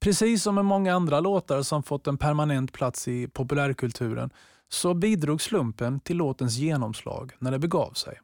Precis 0.00 0.42
som 0.42 0.54
med 0.54 0.64
många 0.64 0.94
andra 0.94 1.20
låtar 1.20 1.62
som 1.62 1.82
fått 1.82 2.06
en 2.06 2.18
permanent 2.18 2.72
plats 2.72 3.08
i 3.08 3.28
populärkulturen 3.28 4.30
så 4.68 4.94
bidrog 4.94 5.40
slumpen 5.40 6.00
till 6.00 6.16
låtens 6.16 6.56
genomslag 6.56 7.32
när 7.38 7.50
det 7.50 7.58
begav 7.58 7.92
sig. 7.92 8.18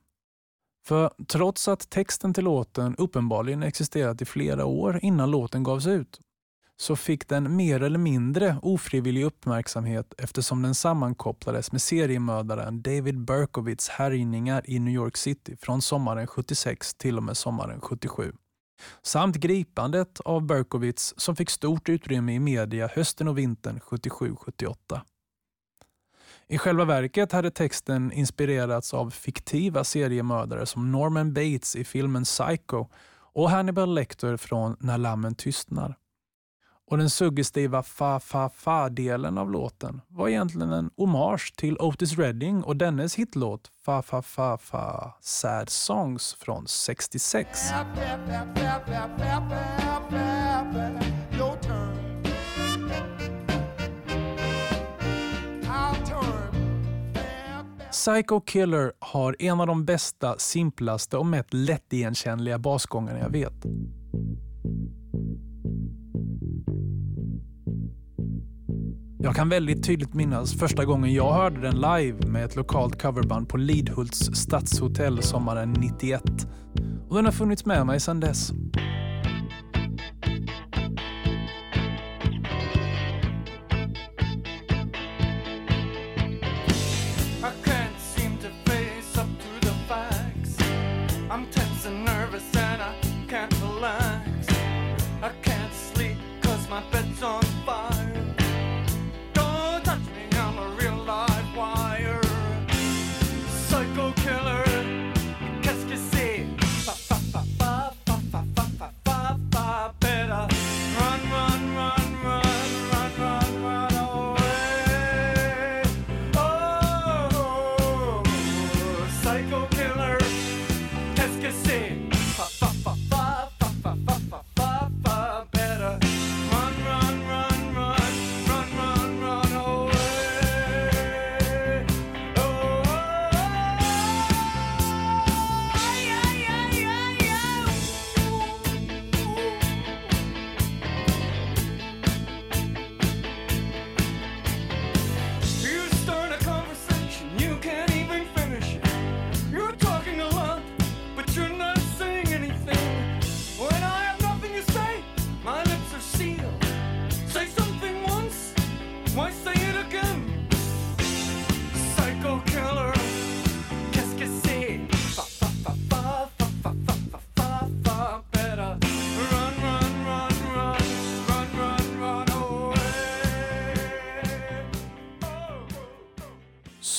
För 0.86 1.10
trots 1.28 1.68
att 1.68 1.90
texten 1.90 2.34
till 2.34 2.44
låten 2.44 2.96
uppenbarligen 2.96 3.62
existerat 3.62 4.22
i 4.22 4.24
flera 4.24 4.64
år 4.64 5.00
innan 5.02 5.30
låten 5.30 5.62
gavs 5.62 5.86
ut, 5.86 6.20
så 6.76 6.96
fick 6.96 7.28
den 7.28 7.56
mer 7.56 7.82
eller 7.82 7.98
mindre 7.98 8.56
ofrivillig 8.62 9.24
uppmärksamhet 9.24 10.14
eftersom 10.18 10.62
den 10.62 10.74
sammankopplades 10.74 11.72
med 11.72 11.82
seriemördaren 11.82 12.82
David 12.82 13.24
Berkowitz 13.24 13.88
härjningar 13.88 14.62
i 14.64 14.78
New 14.78 14.94
York 14.94 15.16
City 15.16 15.56
från 15.56 15.82
sommaren 15.82 16.26
76 16.26 16.94
till 16.94 17.16
och 17.16 17.22
med 17.22 17.36
sommaren 17.36 17.80
77. 17.80 18.32
Samt 19.02 19.36
gripandet 19.36 20.20
av 20.20 20.46
Berkowitz 20.46 21.14
som 21.16 21.36
fick 21.36 21.50
stort 21.50 21.88
utrymme 21.88 22.34
i 22.34 22.38
media 22.38 22.90
hösten 22.94 23.28
och 23.28 23.38
vintern 23.38 23.80
77-78. 23.88 25.00
I 26.48 26.58
själva 26.58 26.84
verket 26.84 27.32
hade 27.32 27.50
texten 27.50 28.12
inspirerats 28.12 28.94
av 28.94 29.10
fiktiva 29.10 29.84
seriemördare 29.84 30.66
som 30.66 30.92
Norman 30.92 31.32
Bates 31.32 31.76
i 31.76 31.84
filmen 31.84 32.24
Psycho 32.24 32.86
och 33.32 33.50
Hannibal 33.50 33.94
Lecter 33.94 34.36
från 34.36 34.76
När 34.80 34.98
lammen 34.98 35.34
tystnar. 35.34 35.96
Och 36.92 36.98
den 36.98 37.10
suggestiva 37.10 37.82
fa-fa-fa-delen 37.82 39.38
av 39.38 39.50
låten 39.50 40.00
var 40.08 40.28
egentligen 40.28 40.72
en 40.72 40.90
hommage 40.96 41.56
till 41.56 41.76
Otis 41.78 42.18
Redding 42.18 42.62
och 42.64 42.76
dennes 42.76 43.14
hitlåt 43.14 43.70
Fa-fa-fa-fa 43.84 45.14
Sad 45.20 45.68
Songs 45.68 46.34
från 46.34 46.66
66. 46.66 47.48
Psycho 57.90 58.40
Killer 58.40 58.92
har 58.98 59.36
en 59.38 59.60
av 59.60 59.66
de 59.66 59.84
bästa, 59.84 60.38
simplaste 60.38 61.16
och 61.16 61.26
mest 61.26 61.54
lättigenkännliga 61.54 62.58
basgångarna 62.58 63.18
jag 63.18 63.30
vet. 63.30 63.66
Jag 69.18 69.36
kan 69.36 69.48
väldigt 69.48 69.84
tydligt 69.84 70.14
minnas 70.14 70.54
första 70.54 70.84
gången 70.84 71.14
jag 71.14 71.32
hörde 71.32 71.60
den 71.60 71.74
live 71.74 72.26
med 72.26 72.44
ett 72.44 72.56
lokalt 72.56 73.02
coverband 73.02 73.48
på 73.48 73.56
Lidhults 73.56 74.18
stadshotell 74.34 75.22
sommaren 75.22 75.72
91. 75.72 76.22
Och 77.08 77.16
den 77.16 77.24
har 77.24 77.32
funnits 77.32 77.66
med 77.66 77.86
mig 77.86 78.00
sedan 78.00 78.20
dess. 78.20 78.52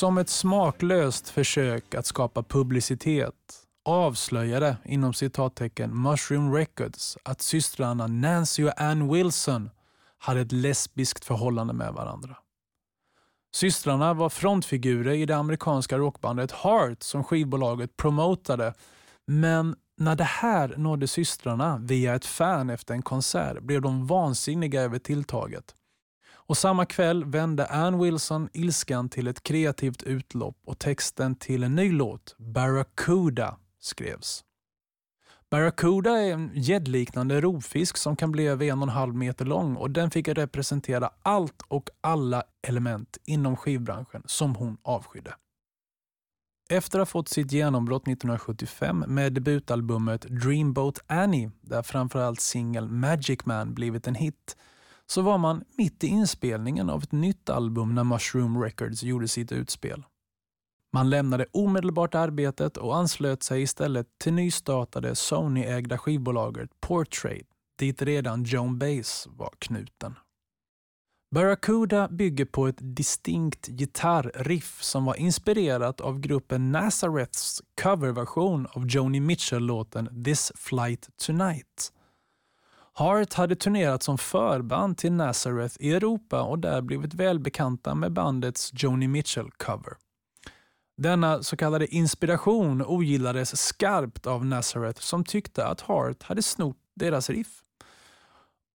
Som 0.03 0.17
ett 0.17 0.29
smaklöst 0.29 1.29
försök 1.29 1.95
att 1.95 2.05
skapa 2.05 2.43
publicitet 2.43 3.33
avslöjade 3.85 4.77
inom 4.85 5.13
citattecken 5.13 6.01
Mushroom 6.01 6.53
Records 6.53 7.17
att 7.23 7.41
systrarna 7.41 8.07
Nancy 8.07 8.63
och 8.63 8.81
Ann 8.81 9.13
Wilson 9.13 9.69
hade 10.17 10.41
ett 10.41 10.51
lesbiskt 10.51 11.25
förhållande 11.25 11.73
med 11.73 11.93
varandra. 11.93 12.37
Systrarna 13.55 14.13
var 14.13 14.29
frontfigurer 14.29 15.13
i 15.13 15.25
det 15.25 15.35
amerikanska 15.35 15.97
rockbandet 15.97 16.51
Heart 16.51 17.03
som 17.03 17.23
skivbolaget 17.23 17.97
promotade 17.97 18.73
men 19.27 19.75
när 19.97 20.15
det 20.15 20.23
här 20.23 20.73
nådde 20.77 21.07
systrarna 21.07 21.77
via 21.77 22.15
ett 22.15 22.25
fan 22.25 22.69
efter 22.69 22.93
en 22.93 23.01
konsert 23.01 23.61
blev 23.61 23.81
de 23.81 24.07
vansinniga 24.07 24.81
över 24.81 24.99
tilltaget. 24.99 25.75
Och 26.53 26.57
samma 26.57 26.85
kväll 26.85 27.25
vände 27.25 27.65
Ann 27.65 27.99
Wilson 27.99 28.49
ilskan 28.53 29.09
till 29.09 29.27
ett 29.27 29.43
kreativt 29.43 30.03
utlopp 30.03 30.57
och 30.65 30.79
texten 30.79 31.35
till 31.35 31.63
en 31.63 31.75
ny 31.75 31.91
låt, 31.91 32.35
Barracuda, 32.37 33.57
skrevs. 33.79 34.43
Barracuda 35.49 36.11
är 36.11 36.33
en 36.33 36.51
gäddliknande 36.53 37.41
rovfisk 37.41 37.97
som 37.97 38.15
kan 38.15 38.31
bli 38.31 38.47
över 38.47 38.65
en 38.65 38.79
och 38.79 38.83
en 38.83 38.89
halv 38.89 39.15
meter 39.15 39.45
lång 39.45 39.75
och 39.75 39.91
den 39.91 40.11
fick 40.11 40.27
representera 40.27 41.09
allt 41.21 41.61
och 41.67 41.89
alla 42.01 42.43
element 42.67 43.17
inom 43.25 43.55
skivbranschen 43.57 44.23
som 44.25 44.55
hon 44.55 44.77
avskydde. 44.81 45.35
Efter 46.69 46.99
att 46.99 47.07
ha 47.07 47.11
fått 47.11 47.29
sitt 47.29 47.51
genombrott 47.51 48.07
1975 48.07 49.03
med 49.07 49.33
debutalbumet 49.33 50.21
Dreamboat 50.21 50.99
Annie, 51.07 51.51
där 51.61 51.81
framförallt 51.81 52.41
singeln 52.41 52.99
Magic 52.99 53.45
Man 53.45 53.73
blivit 53.73 54.07
en 54.07 54.15
hit, 54.15 54.57
så 55.13 55.21
var 55.21 55.37
man 55.37 55.63
mitt 55.77 56.03
i 56.03 56.07
inspelningen 56.07 56.89
av 56.89 57.03
ett 57.03 57.11
nytt 57.11 57.49
album 57.49 57.95
när 57.95 58.03
Mushroom 58.03 58.61
Records 58.61 59.03
gjorde 59.03 59.27
sitt 59.27 59.51
utspel. 59.51 60.03
Man 60.93 61.09
lämnade 61.09 61.45
omedelbart 61.51 62.15
arbetet 62.15 62.77
och 62.77 62.97
anslöt 62.97 63.43
sig 63.43 63.61
istället 63.61 64.07
till 64.17 64.33
nystartade 64.33 65.15
Sony-ägda 65.15 65.97
skivbolaget 65.97 66.69
Portrait, 66.81 67.47
dit 67.79 68.01
redan 68.01 68.43
Joan 68.43 68.79
Baez 68.79 69.27
var 69.29 69.49
knuten. 69.59 70.15
Barracuda 71.35 72.07
bygger 72.07 72.45
på 72.45 72.67
ett 72.67 72.77
distinkt 72.79 73.67
gitarriff 73.67 74.81
som 74.81 75.05
var 75.05 75.15
inspirerat 75.15 76.01
av 76.01 76.19
gruppen 76.19 76.71
Nazareths 76.71 77.61
coverversion 77.81 78.67
av 78.71 78.87
Joni 78.87 79.19
Mitchell-låten 79.19 80.23
This 80.23 80.51
Flight 80.55 81.09
Tonight. 81.25 81.91
Hart 82.95 83.33
hade 83.33 83.55
turnerat 83.55 84.03
som 84.03 84.17
förband 84.17 84.97
till 84.97 85.11
Nazareth 85.11 85.75
i 85.79 85.93
Europa 85.93 86.41
och 86.41 86.59
där 86.59 86.81
blivit 86.81 87.13
välbekanta 87.13 87.95
med 87.95 88.11
bandets 88.13 88.71
Joni 88.73 89.07
Mitchell-cover. 89.07 89.93
Denna 90.97 91.43
så 91.43 91.57
kallade 91.57 91.95
inspiration 91.95 92.81
ogillades 92.85 93.61
skarpt 93.61 94.27
av 94.27 94.45
Nazareth 94.45 95.01
som 95.01 95.23
tyckte 95.23 95.65
att 95.65 95.81
Hart 95.81 96.23
hade 96.23 96.41
snott 96.41 96.77
deras 96.95 97.29
riff. 97.29 97.61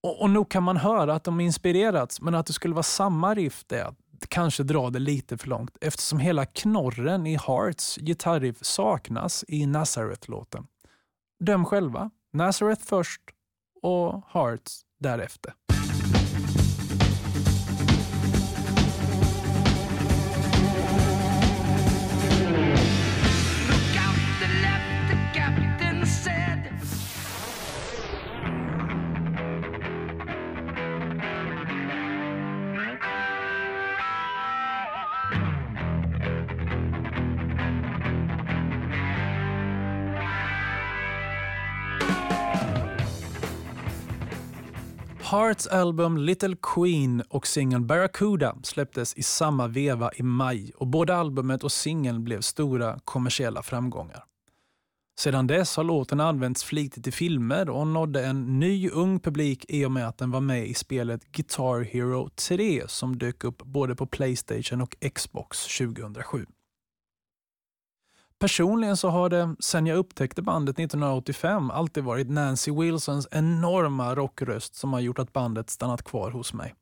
Och, 0.03 0.21
och 0.21 0.29
nog 0.29 0.49
kan 0.49 0.63
man 0.63 0.77
höra 0.77 1.13
att 1.13 1.23
de 1.23 1.39
inspirerats, 1.39 2.21
men 2.21 2.35
att 2.35 2.45
det 2.45 2.53
skulle 2.53 2.73
vara 2.73 2.83
samma 2.83 3.35
riff 3.35 3.63
det 3.67 3.81
att 3.81 3.95
kanske 4.27 4.63
dra 4.63 4.89
det 4.89 4.99
lite 4.99 5.37
för 5.37 5.47
långt 5.47 5.77
eftersom 5.81 6.19
hela 6.19 6.45
knorren 6.45 7.27
i 7.27 7.37
Hearts 7.47 7.95
gitarriff 7.95 8.57
saknas 8.61 9.45
i 9.47 9.65
Nazareth-låten. 9.65 10.67
Döm 11.39 11.65
själva. 11.65 12.11
Nazareth 12.33 12.81
först 12.85 13.21
och 13.81 14.23
Hearts 14.27 14.81
därefter. 14.99 15.53
Hearts 45.31 45.67
album 45.67 46.17
Little 46.17 46.55
Queen 46.61 47.23
och 47.29 47.47
singeln 47.47 47.87
Barracuda 47.87 48.55
släpptes 48.63 49.13
i 49.13 49.23
samma 49.23 49.67
veva 49.67 50.11
i 50.15 50.23
maj 50.23 50.71
och 50.75 50.87
både 50.87 51.15
albumet 51.15 51.63
och 51.63 51.71
singeln 51.71 52.23
blev 52.23 52.41
stora 52.41 52.99
kommersiella 53.05 53.63
framgångar. 53.63 54.23
Sedan 55.19 55.47
dess 55.47 55.77
har 55.77 55.83
låten 55.83 56.19
använts 56.19 56.63
flitigt 56.63 57.07
i 57.07 57.11
filmer 57.11 57.69
och 57.69 57.87
nådde 57.87 58.25
en 58.25 58.59
ny 58.59 58.89
ung 58.89 59.19
publik 59.19 59.65
i 59.67 59.85
och 59.85 59.91
med 59.91 60.07
att 60.07 60.17
den 60.17 60.31
var 60.31 60.41
med 60.41 60.67
i 60.67 60.73
spelet 60.73 61.31
Guitar 61.31 61.83
Hero 61.83 62.29
3 62.29 62.83
som 62.87 63.17
dök 63.17 63.43
upp 63.43 63.63
både 63.63 63.95
på 63.95 64.05
Playstation 64.05 64.81
och 64.81 64.95
Xbox 65.13 65.77
2007. 65.77 66.45
Personligen 68.39 68.97
så 68.97 69.09
har 69.09 69.29
det, 69.29 69.55
sen 69.59 69.87
jag 69.87 69.97
upptäckte 69.97 70.41
bandet 70.41 70.79
1985, 70.79 71.71
alltid 71.71 72.03
varit 72.03 72.29
Nancy 72.29 72.71
Wilsons 72.71 73.27
enorma 73.31 74.15
rockröst 74.15 74.75
som 74.75 74.93
har 74.93 74.99
gjort 74.99 75.19
att 75.19 75.33
bandet 75.33 75.69
stannat 75.69 76.03
kvar 76.03 76.31
hos 76.31 76.53
mig. 76.53 76.75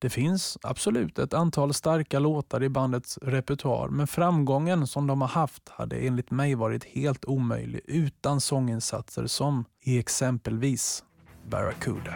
Det 0.00 0.10
finns 0.10 0.58
absolut 0.62 1.18
ett 1.18 1.34
antal 1.34 1.74
starka 1.74 2.18
låtar 2.18 2.62
i 2.62 2.68
bandets 2.68 3.18
repertoar, 3.22 3.88
men 3.88 4.06
framgången 4.06 4.86
som 4.86 5.06
de 5.06 5.20
har 5.20 5.28
haft 5.28 5.68
hade 5.68 5.96
enligt 5.96 6.30
mig 6.30 6.54
varit 6.54 6.84
helt 6.84 7.24
omöjlig 7.24 7.80
utan 7.84 8.40
sånginsatser 8.40 9.26
som 9.26 9.64
i 9.80 9.98
exempelvis 9.98 11.04
Barracuda. 11.48 12.14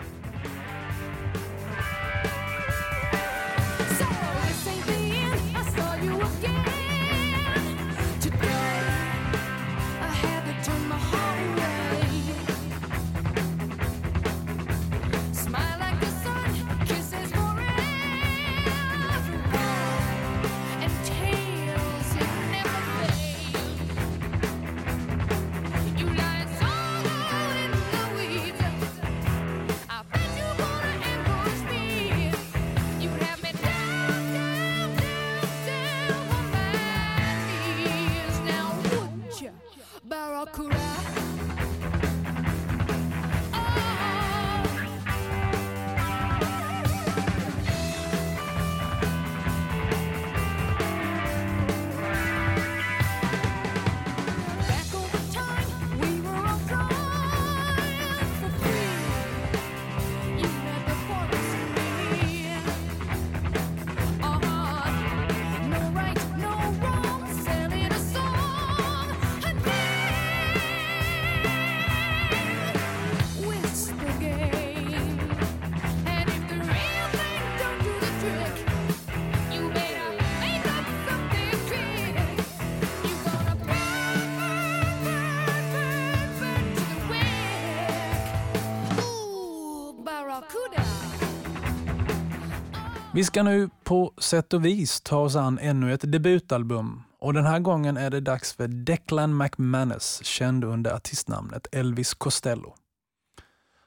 Vi 93.14 93.25
ska 93.25 93.42
nu 93.42 93.70
på 93.85 94.12
sätt 94.18 94.53
och 94.53 94.64
vis 94.64 95.01
ta 95.01 95.18
oss 95.18 95.37
an 95.37 95.59
ännu 95.59 95.94
ett 95.94 96.12
debutalbum 96.12 97.03
och 97.18 97.35
den 97.35 97.44
här 97.44 97.59
gången 97.59 97.96
är 97.96 98.11
det 98.11 98.20
dags 98.20 98.53
för 98.53 98.68
Declan 98.68 99.37
McManus, 99.37 100.20
känd 100.25 100.64
under 100.64 100.94
artistnamnet 100.94 101.66
Elvis 101.72 102.14
Costello. 102.14 102.75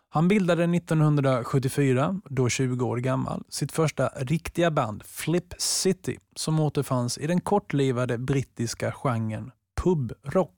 Han 0.10 0.28
bildade 0.28 0.64
1974, 0.64 2.22
då 2.30 2.50
20 2.50 2.86
år 2.86 2.98
gammal, 2.98 3.44
sitt 3.50 3.72
första 3.72 4.08
riktiga 4.08 4.72
band 4.72 5.04
Flip 5.06 5.54
City 5.58 6.18
som 6.36 6.60
återfanns 6.60 7.18
i 7.18 7.28
den 7.28 7.42
kortlivade 7.42 8.18
brittiska 8.18 8.92
genren 8.92 9.52
pubrock. 9.84 10.55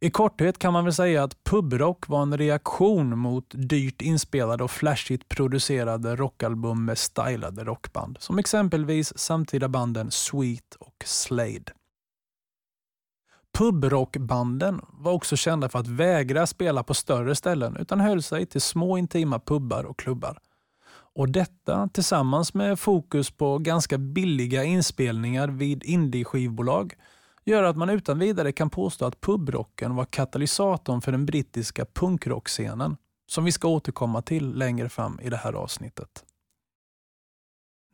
I 0.00 0.10
korthet 0.10 0.58
kan 0.58 0.72
man 0.72 0.84
väl 0.84 0.94
säga 0.94 1.24
att 1.24 1.44
pubrock 1.44 2.08
var 2.08 2.22
en 2.22 2.38
reaktion 2.38 3.18
mot 3.18 3.44
dyrt 3.48 4.02
inspelade 4.02 4.64
och 4.64 4.70
flashigt 4.70 5.28
producerade 5.28 6.16
rockalbum 6.16 6.84
med 6.84 6.98
stylade 6.98 7.64
rockband, 7.64 8.16
som 8.20 8.38
exempelvis 8.38 9.18
samtida 9.18 9.68
banden 9.68 10.10
Sweet 10.10 10.74
och 10.78 11.04
Slade. 11.04 11.72
Pubrockbanden 13.58 14.80
var 14.88 15.12
också 15.12 15.36
kända 15.36 15.68
för 15.68 15.78
att 15.78 15.86
vägra 15.86 16.46
spela 16.46 16.82
på 16.82 16.94
större 16.94 17.34
ställen 17.34 17.76
utan 17.76 18.00
höll 18.00 18.22
sig 18.22 18.46
till 18.46 18.60
små 18.60 18.98
intima 18.98 19.38
pubbar 19.38 19.84
och 19.84 19.98
klubbar. 19.98 20.38
Och 21.14 21.28
Detta 21.28 21.88
tillsammans 21.92 22.54
med 22.54 22.78
fokus 22.78 23.30
på 23.30 23.58
ganska 23.58 23.98
billiga 23.98 24.64
inspelningar 24.64 25.48
vid 25.48 25.84
indie-skivbolag 25.84 26.94
gör 27.46 27.62
att 27.62 27.76
man 27.76 27.90
utan 27.90 28.18
vidare 28.18 28.52
kan 28.52 28.70
påstå 28.70 29.06
att 29.06 29.20
pubrocken 29.20 29.94
var 29.94 30.04
katalysatorn 30.04 31.02
för 31.02 31.12
den 31.12 31.26
brittiska 31.26 31.86
punkrockscenen, 31.94 32.96
som 33.26 33.44
vi 33.44 33.52
ska 33.52 33.68
återkomma 33.68 34.22
till 34.22 34.54
längre 34.54 34.88
fram 34.88 35.20
i 35.22 35.30
det 35.30 35.36
här 35.36 35.52
avsnittet. 35.52 36.24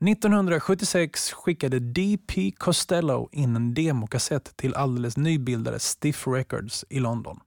1976 0.09 1.33
skickade 1.33 1.79
D.P. 1.79 2.53
Costello 2.59 3.29
in 3.33 3.57
en 3.57 3.75
demokassett 3.75 4.57
till 4.57 4.75
alldeles 4.75 5.17
nybildade 5.17 5.79
Stiff 5.79 6.27
Records 6.27 6.85
i 6.89 7.01
London. 7.01 7.41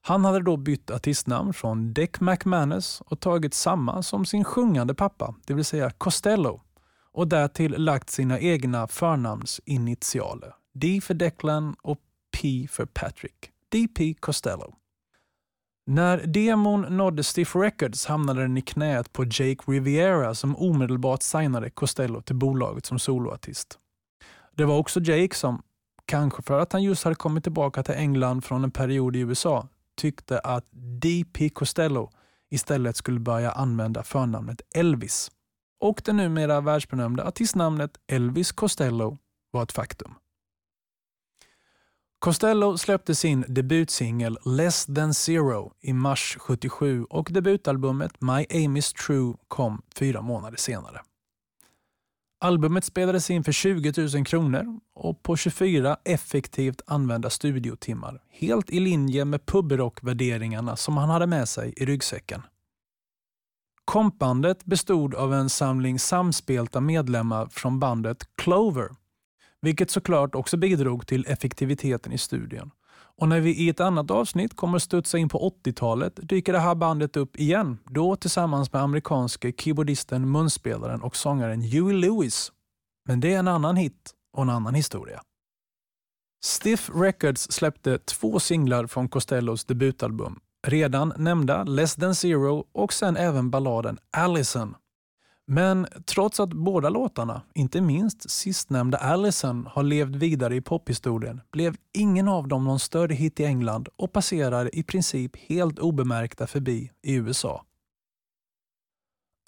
Han 0.00 0.24
hade 0.24 0.42
då 0.42 0.56
bytt 0.56 0.90
artistnamn 0.90 1.52
från 1.52 1.92
Dick 1.92 2.20
McManus 2.20 3.00
och 3.06 3.20
tagit 3.20 3.54
samma 3.54 4.02
som 4.02 4.24
sin 4.24 4.44
sjungande 4.44 4.94
pappa, 4.94 5.34
det 5.46 5.54
vill 5.54 5.64
säga 5.64 5.90
Costello, 5.90 6.60
och 7.12 7.28
därtill 7.28 7.74
lagt 7.78 8.10
sina 8.10 8.40
egna 8.40 8.88
förnamnsinitialer, 8.88 10.54
D 10.80 11.00
för 11.00 11.14
Declan 11.14 11.76
och 11.82 11.98
P 12.32 12.68
för 12.70 12.86
Patrick. 12.86 13.50
D.P. 13.68 14.14
Costello. 14.20 14.74
När 15.86 16.26
demon 16.26 16.96
nådde 16.96 17.24
Stiff 17.24 17.56
Records 17.56 18.06
hamnade 18.06 18.42
den 18.42 18.56
i 18.56 18.62
knät 18.62 19.12
på 19.12 19.24
Jake 19.24 19.62
Riviera 19.66 20.34
som 20.34 20.56
omedelbart 20.56 21.22
signade 21.22 21.70
Costello 21.70 22.22
till 22.22 22.36
bolaget 22.36 22.86
som 22.86 22.98
soloartist. 22.98 23.78
Det 24.54 24.64
var 24.64 24.78
också 24.78 25.00
Jake 25.00 25.34
som, 25.34 25.62
kanske 26.04 26.42
för 26.42 26.60
att 26.60 26.72
han 26.72 26.82
just 26.82 27.04
hade 27.04 27.16
kommit 27.16 27.42
tillbaka 27.42 27.82
till 27.82 27.94
England 27.94 28.44
från 28.44 28.64
en 28.64 28.70
period 28.70 29.16
i 29.16 29.18
USA, 29.18 29.68
tyckte 29.96 30.38
att 30.38 30.64
D.P. 30.72 31.48
Costello 31.48 32.10
istället 32.50 32.96
skulle 32.96 33.20
börja 33.20 33.50
använda 33.50 34.02
förnamnet 34.02 34.60
Elvis. 34.74 35.30
Och 35.80 36.02
det 36.04 36.12
numera 36.12 36.60
världsbenämnda 36.60 37.24
artistnamnet 37.24 37.90
Elvis 38.06 38.52
Costello 38.52 39.18
var 39.50 39.62
ett 39.62 39.72
faktum. 39.72 40.14
Costello 42.18 42.78
släppte 42.78 43.14
sin 43.14 43.44
debutsingel 43.48 44.38
Less 44.44 44.86
than 44.86 45.14
zero 45.14 45.72
i 45.80 45.92
mars 45.92 46.36
77 46.40 47.04
och 47.04 47.28
debutalbumet 47.32 48.20
My 48.20 48.46
Aim 48.50 48.76
is 48.76 48.92
True 48.92 49.34
kom 49.48 49.82
fyra 49.94 50.22
månader 50.22 50.56
senare. 50.56 51.00
Albumet 52.40 52.84
spelades 52.84 53.30
in 53.30 53.44
för 53.44 53.52
20 53.52 53.92
000 54.14 54.26
kronor 54.26 54.80
och 54.94 55.22
på 55.22 55.36
24 55.36 55.96
effektivt 56.04 56.82
använda 56.86 57.30
studiotimmar. 57.30 58.22
Helt 58.30 58.70
i 58.70 58.80
linje 58.80 59.24
med 59.24 59.46
pubrock-värderingarna 59.46 60.76
som 60.76 60.96
han 60.96 61.10
hade 61.10 61.26
med 61.26 61.48
sig 61.48 61.74
i 61.76 61.84
ryggsäcken. 61.84 62.42
Kompbandet 63.84 64.64
bestod 64.64 65.14
av 65.14 65.34
en 65.34 65.50
samling 65.50 65.98
samspelta 65.98 66.80
medlemmar 66.80 67.46
från 67.46 67.80
bandet 67.80 68.36
Clover, 68.36 68.88
vilket 69.62 69.90
såklart 69.90 70.34
också 70.34 70.56
bidrog 70.56 71.06
till 71.06 71.26
effektiviteten 71.28 72.12
i 72.12 72.18
studion. 72.18 72.70
Och 73.18 73.28
när 73.28 73.40
vi 73.40 73.56
i 73.56 73.68
ett 73.68 73.80
annat 73.80 74.10
avsnitt 74.10 74.56
kommer 74.56 74.78
studsa 74.78 75.18
in 75.18 75.28
på 75.28 75.52
80-talet 75.64 76.12
dyker 76.22 76.52
det 76.52 76.58
här 76.58 76.74
bandet 76.74 77.16
upp 77.16 77.36
igen, 77.36 77.78
då 77.90 78.16
tillsammans 78.16 78.72
med 78.72 78.82
amerikanske 78.82 79.52
keyboardisten, 79.52 80.30
munspelaren 80.30 81.02
och 81.02 81.16
sångaren 81.16 81.62
Huey 81.62 81.92
Lewis. 81.92 82.52
Men 83.08 83.20
det 83.20 83.34
är 83.34 83.38
en 83.38 83.48
annan 83.48 83.76
hit 83.76 84.14
och 84.36 84.42
en 84.42 84.50
annan 84.50 84.74
historia. 84.74 85.20
Stiff 86.44 86.90
Records 86.94 87.52
släppte 87.52 87.98
två 87.98 88.40
singlar 88.40 88.86
från 88.86 89.08
Costellos 89.08 89.64
debutalbum. 89.64 90.38
Redan 90.66 91.12
nämnda 91.16 91.64
Less 91.64 91.94
than 91.94 92.14
Zero 92.14 92.64
och 92.72 92.92
sen 92.92 93.16
även 93.16 93.50
balladen 93.50 93.98
Allison 94.10 94.74
men 95.46 95.86
trots 96.04 96.40
att 96.40 96.52
båda 96.52 96.88
låtarna, 96.88 97.42
inte 97.54 97.80
minst 97.80 98.30
sistnämnda 98.30 98.98
Allison, 98.98 99.66
har 99.66 99.82
levt 99.82 100.16
vidare 100.16 100.56
i 100.56 100.60
pophistorien 100.60 101.40
blev 101.52 101.76
ingen 101.92 102.28
av 102.28 102.48
dem 102.48 102.64
någon 102.64 102.78
större 102.78 103.14
hit 103.14 103.40
i 103.40 103.44
England 103.44 103.88
och 103.96 104.12
passerar 104.12 104.74
i 104.74 104.82
princip 104.82 105.36
helt 105.36 105.78
obemärkta 105.78 106.46
förbi 106.46 106.90
i 107.02 107.14
USA. 107.14 107.64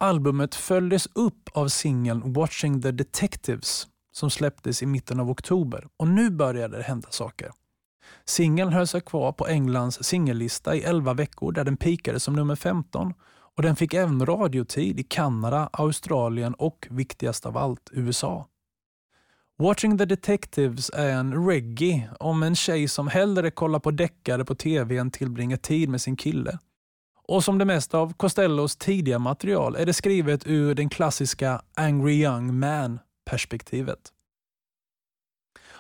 Albumet 0.00 0.54
följdes 0.54 1.08
upp 1.12 1.48
av 1.52 1.68
singeln 1.68 2.32
Watching 2.32 2.82
the 2.82 2.92
Detectives 2.92 3.86
som 4.12 4.30
släpptes 4.30 4.82
i 4.82 4.86
mitten 4.86 5.20
av 5.20 5.30
oktober 5.30 5.88
och 5.96 6.08
nu 6.08 6.30
började 6.30 6.76
det 6.76 6.82
hända 6.82 7.08
saker. 7.10 7.50
Singeln 8.24 8.72
höll 8.72 8.86
sig 8.86 9.00
kvar 9.00 9.32
på 9.32 9.46
Englands 9.46 10.04
singellista 10.04 10.74
i 10.74 10.82
11 10.82 11.14
veckor 11.14 11.52
där 11.52 11.64
den 11.64 11.76
pikade 11.76 12.20
som 12.20 12.34
nummer 12.34 12.56
15 12.56 13.14
och 13.58 13.62
den 13.62 13.76
fick 13.76 13.94
även 13.94 14.26
radiotid 14.26 15.00
i 15.00 15.02
Kanada, 15.02 15.70
Australien 15.72 16.54
och 16.54 16.86
viktigast 16.90 17.46
av 17.46 17.56
allt 17.56 17.90
USA. 17.92 18.46
Watching 19.58 19.98
the 19.98 20.04
Detectives 20.04 20.90
är 20.94 21.10
en 21.10 21.46
reggae 21.46 22.10
om 22.20 22.42
en 22.42 22.56
tjej 22.56 22.88
som 22.88 23.08
hellre 23.08 23.50
kollar 23.50 23.78
på 23.78 23.90
deckare 23.90 24.44
på 24.44 24.54
tv 24.54 24.96
än 24.96 25.10
tillbringar 25.10 25.56
tid 25.56 25.88
med 25.88 26.00
sin 26.00 26.16
kille. 26.16 26.58
Och 27.28 27.44
som 27.44 27.58
det 27.58 27.64
mesta 27.64 27.98
av 27.98 28.12
Costellos 28.12 28.76
tidiga 28.76 29.18
material 29.18 29.76
är 29.76 29.86
det 29.86 29.94
skrivet 29.94 30.46
ur 30.46 30.74
den 30.74 30.88
klassiska 30.88 31.62
Angry 31.74 32.22
Young 32.22 32.58
Man-perspektivet. 32.58 34.12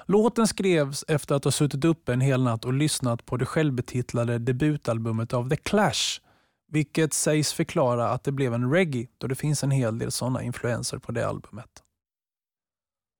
Låten 0.06 0.46
skrevs 0.46 1.04
efter 1.08 1.34
att 1.34 1.44
ha 1.44 1.50
suttit 1.50 1.84
uppe 1.84 2.12
en 2.12 2.20
hel 2.20 2.42
natt 2.42 2.64
och 2.64 2.72
lyssnat 2.72 3.26
på 3.26 3.36
det 3.36 3.46
självbetitlade 3.46 4.38
debutalbumet 4.38 5.32
av 5.32 5.48
The 5.48 5.56
Clash 5.56 6.20
vilket 6.68 7.12
sägs 7.12 7.52
förklara 7.52 8.08
att 8.08 8.24
det 8.24 8.32
blev 8.32 8.54
en 8.54 8.70
reggae 8.70 9.06
då 9.18 9.26
det 9.26 9.34
finns 9.34 9.64
en 9.64 9.70
hel 9.70 9.98
del 9.98 10.10
sådana 10.10 10.42
influenser 10.42 10.98
på 10.98 11.12
det 11.12 11.28
albumet. 11.28 11.82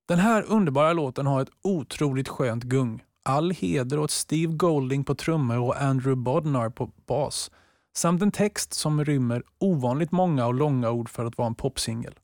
Den 0.09 0.19
här 0.19 0.45
underbara 0.49 0.93
låten 0.93 1.27
har 1.27 1.43
ett 1.43 1.51
otroligt 1.63 2.29
skönt 2.29 2.65
gung. 2.65 3.05
All 3.23 3.51
heder 3.51 3.99
åt 3.99 4.11
Steve 4.11 4.53
Golding 4.53 5.05
på 5.05 5.15
trummor 5.15 5.59
och 5.59 5.83
Andrew 5.83 6.23
Bodnar 6.23 6.71
på 6.71 6.91
bas. 7.07 7.51
Samt 7.97 8.23
en 8.23 8.31
text 8.31 8.75
som 8.75 9.05
rymmer 9.05 9.43
ovanligt 9.59 10.13
många 10.13 10.47
och 10.47 10.55
långa 10.55 10.91
ord 10.91 11.09
för 11.09 11.25
att 11.25 11.39
vara 11.39 11.49
en 11.49 11.55
popsingel. 11.55 12.15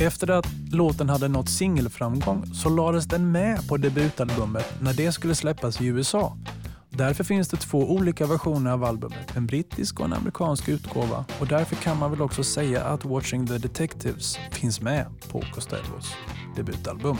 Efter 0.00 0.30
att 0.30 0.46
låten 0.72 1.08
hade 1.08 1.28
nått 1.28 1.48
singelframgång 1.48 2.46
så 2.46 2.68
lades 2.68 3.04
den 3.04 3.32
med 3.32 3.68
på 3.68 3.76
debutalbumet 3.76 4.80
när 4.80 4.92
det 4.92 5.12
skulle 5.12 5.34
släppas 5.34 5.80
i 5.80 5.86
USA 5.86 6.36
Därför 6.96 7.24
finns 7.24 7.48
det 7.48 7.56
två 7.56 7.78
olika 7.78 8.26
versioner 8.26 8.72
av 8.72 8.84
albumet, 8.84 9.36
en 9.36 9.46
brittisk 9.46 10.00
och 10.00 10.06
en 10.06 10.12
amerikansk 10.12 10.68
utgåva 10.68 11.24
och 11.40 11.46
därför 11.46 11.76
kan 11.76 11.98
man 11.98 12.10
väl 12.10 12.22
också 12.22 12.44
säga 12.44 12.84
att 12.84 13.04
Watching 13.04 13.46
the 13.46 13.58
Detectives 13.58 14.38
finns 14.50 14.80
med 14.80 15.06
på 15.28 15.42
Costellos 15.54 16.14
debutalbum. 16.56 17.16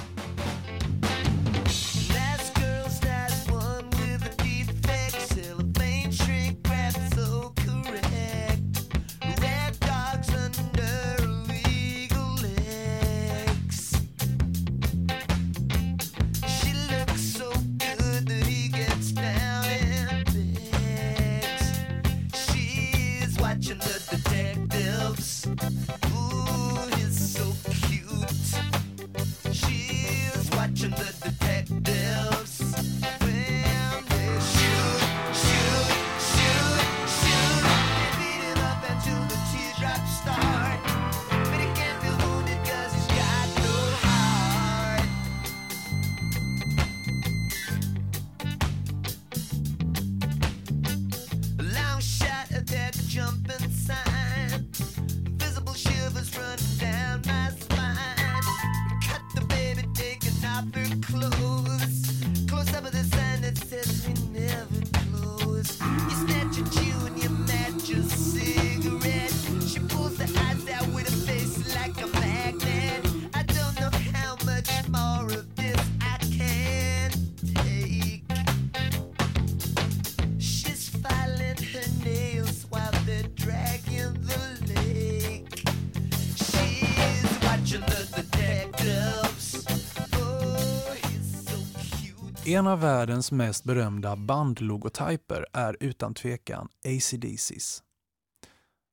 En 92.46 92.66
av 92.66 92.80
världens 92.80 93.32
mest 93.32 93.64
berömda 93.64 94.16
bandlogotyper 94.16 95.46
är 95.52 95.76
utan 95.80 96.14
tvekan 96.14 96.68
ACDCs. 96.84 97.82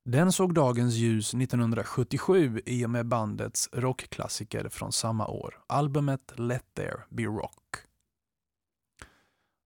Den 0.05 0.31
såg 0.31 0.53
dagens 0.53 0.93
ljus 0.93 1.33
1977 1.33 2.62
i 2.65 2.85
och 2.85 2.89
med 2.89 3.07
bandets 3.07 3.69
rockklassiker 3.73 4.69
från 4.69 4.91
samma 4.91 5.27
år, 5.27 5.59
albumet 5.67 6.33
Let 6.35 6.63
There 6.73 6.97
Be 7.09 7.23
Rock. 7.23 7.59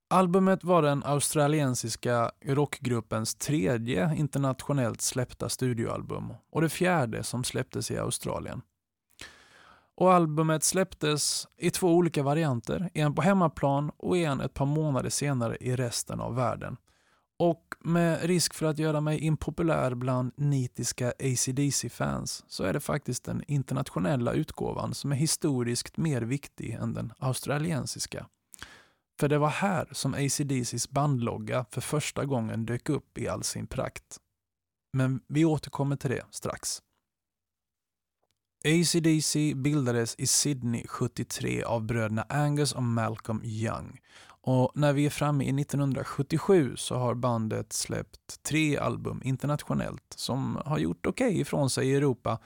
Albumet 0.10 0.64
var 0.64 0.82
den 0.82 1.04
australiensiska 1.04 2.32
rockgruppens 2.46 3.36
tredje 3.36 4.16
internationellt 4.16 5.02
släppta 5.02 5.50
studioalbum 5.50 6.34
och 6.52 6.62
det 6.62 6.70
fjärde 6.70 7.24
som 7.24 7.44
släpptes 7.44 7.92
i 7.92 7.98
Australien. 7.98 8.62
Och 9.96 10.14
albumet 10.14 10.64
släpptes 10.64 11.48
i 11.58 11.72
två 11.72 11.96
olika 11.96 12.24
varianter, 12.24 12.90
en 12.94 13.16
på 13.16 13.22
hemmaplan 13.22 13.92
och 13.98 14.18
en 14.18 14.42
ett 14.42 14.54
par 14.54 14.66
månader 14.66 15.10
senare 15.10 15.58
i 15.60 15.76
resten 15.76 16.20
av 16.20 16.36
världen. 16.36 16.78
Och 17.40 17.76
med 17.80 18.24
risk 18.24 18.54
för 18.54 18.66
att 18.66 18.80
göra 18.80 19.02
mig 19.02 19.20
impopulär 19.20 19.96
bland 19.96 20.32
nitiska 20.38 21.14
ACDC-fans 21.20 22.44
så 22.48 22.64
är 22.64 22.74
det 22.74 22.80
faktiskt 22.80 23.24
den 23.24 23.44
internationella 23.48 24.34
utgåvan 24.34 24.94
som 24.94 25.12
är 25.12 25.16
historiskt 25.16 25.98
mer 25.98 26.22
viktig 26.22 26.72
än 26.72 26.94
den 26.94 27.14
australiensiska. 27.18 28.28
För 29.20 29.30
det 29.30 29.38
var 29.38 29.50
här 29.50 29.88
som 29.92 30.14
ACDCs 30.14 30.90
bandlogga 30.90 31.66
för 31.72 31.82
första 31.82 32.26
gången 32.26 32.66
dök 32.66 32.90
upp 32.90 33.18
i 33.18 33.28
all 33.28 33.44
sin 33.44 33.68
prakt. 33.68 34.18
Men 34.94 35.22
vi 35.28 35.46
återkommer 35.46 35.96
till 35.96 36.10
det 36.10 36.26
strax. 36.32 36.82
ACDC 38.68 39.54
bildades 39.56 40.16
i 40.18 40.28
Sydney 40.28 40.88
73 40.88 41.64
av 41.64 41.84
bröderna 41.84 42.26
Angus 42.30 42.74
och 42.74 42.84
Malcolm 42.84 43.42
Young. 43.44 44.00
Och 44.42 44.72
när 44.76 44.94
vi 44.94 45.06
är 45.06 45.10
framme 45.10 45.44
i 45.44 45.62
1977 45.62 46.74
så 46.78 46.96
har 46.96 47.16
bandet 47.16 47.74
släppt 47.74 48.44
tre 48.44 48.78
album 48.78 49.22
internationellt 49.24 50.14
som 50.16 50.60
har 50.66 50.78
gjort 50.78 51.06
okej 51.06 51.28
okay 51.28 51.42
ifrån 51.42 51.70
sig 51.70 51.90
i 51.90 51.96
Europa. 51.96 52.40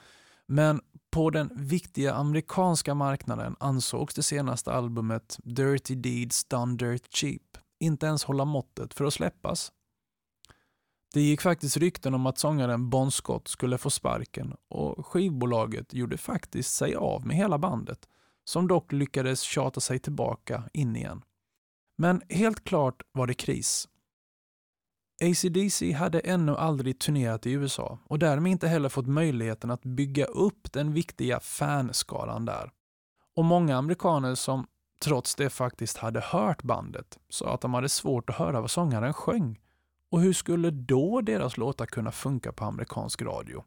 Men 0.46 0.80
på 1.10 1.30
den 1.30 1.50
viktiga 1.54 2.14
amerikanska 2.14 2.94
marknaden 2.94 3.56
ansågs 3.60 4.14
det 4.14 4.22
senaste 4.22 4.72
albumet 4.72 5.38
Dirty 5.44 5.94
Deeds 5.94 6.44
Done 6.44 6.76
Dirt 6.76 7.14
Cheap 7.16 7.42
inte 7.80 8.06
ens 8.06 8.24
hålla 8.24 8.44
måttet 8.44 8.94
för 8.94 9.04
att 9.04 9.14
släppas. 9.14 9.72
Det 11.12 11.20
gick 11.20 11.40
faktiskt 11.40 11.76
rykten 11.76 12.14
om 12.14 12.26
att 12.26 12.38
sångaren 12.38 12.90
Bon 12.90 13.10
Scott 13.10 13.48
skulle 13.48 13.78
få 13.78 13.90
sparken 13.90 14.56
och 14.68 15.06
skivbolaget 15.06 15.94
gjorde 15.94 16.16
faktiskt 16.18 16.74
sig 16.74 16.94
av 16.94 17.26
med 17.26 17.36
hela 17.36 17.58
bandet, 17.58 18.08
som 18.44 18.68
dock 18.68 18.92
lyckades 18.92 19.40
tjata 19.40 19.80
sig 19.80 19.98
tillbaka 19.98 20.62
in 20.72 20.96
igen. 20.96 21.22
Men 21.98 22.22
helt 22.28 22.64
klart 22.64 23.02
var 23.12 23.26
det 23.26 23.34
kris. 23.34 23.88
ACDC 25.22 25.92
hade 25.92 26.20
ännu 26.20 26.56
aldrig 26.56 26.98
turnerat 26.98 27.46
i 27.46 27.52
USA 27.52 27.98
och 28.04 28.18
därmed 28.18 28.52
inte 28.52 28.68
heller 28.68 28.88
fått 28.88 29.06
möjligheten 29.06 29.70
att 29.70 29.82
bygga 29.82 30.24
upp 30.24 30.72
den 30.72 30.92
viktiga 30.92 31.40
fanskaran 31.40 32.44
där. 32.44 32.70
Och 33.36 33.44
många 33.44 33.76
amerikaner 33.76 34.34
som 34.34 34.66
trots 35.00 35.34
det 35.34 35.50
faktiskt 35.50 35.96
hade 35.96 36.20
hört 36.20 36.62
bandet 36.62 37.18
sa 37.28 37.54
att 37.54 37.60
de 37.60 37.74
hade 37.74 37.88
svårt 37.88 38.30
att 38.30 38.36
höra 38.36 38.60
vad 38.60 38.70
sångaren 38.70 39.12
sjöng. 39.12 39.58
Och 40.10 40.20
hur 40.20 40.32
skulle 40.32 40.70
då 40.70 41.20
deras 41.20 41.56
låtar 41.56 41.86
kunna 41.86 42.12
funka 42.12 42.52
på 42.52 42.64
amerikansk 42.64 43.22
radio? 43.22 43.64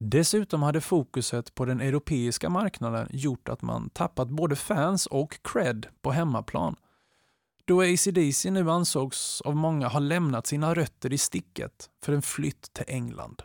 Dessutom 0.00 0.62
hade 0.62 0.80
fokuset 0.80 1.54
på 1.54 1.64
den 1.64 1.80
europeiska 1.80 2.48
marknaden 2.48 3.08
gjort 3.10 3.48
att 3.48 3.62
man 3.62 3.90
tappat 3.90 4.28
både 4.28 4.56
fans 4.56 5.06
och 5.06 5.38
cred 5.42 5.86
på 6.02 6.10
hemmaplan. 6.10 6.76
Då 7.64 7.82
ACDC 7.82 8.50
nu 8.50 8.70
ansågs 8.70 9.40
av 9.40 9.56
många 9.56 9.88
ha 9.88 9.98
lämnat 9.98 10.46
sina 10.46 10.74
rötter 10.74 11.12
i 11.12 11.18
sticket 11.18 11.90
för 12.02 12.12
en 12.12 12.22
flytt 12.22 12.72
till 12.72 12.84
England. 12.88 13.42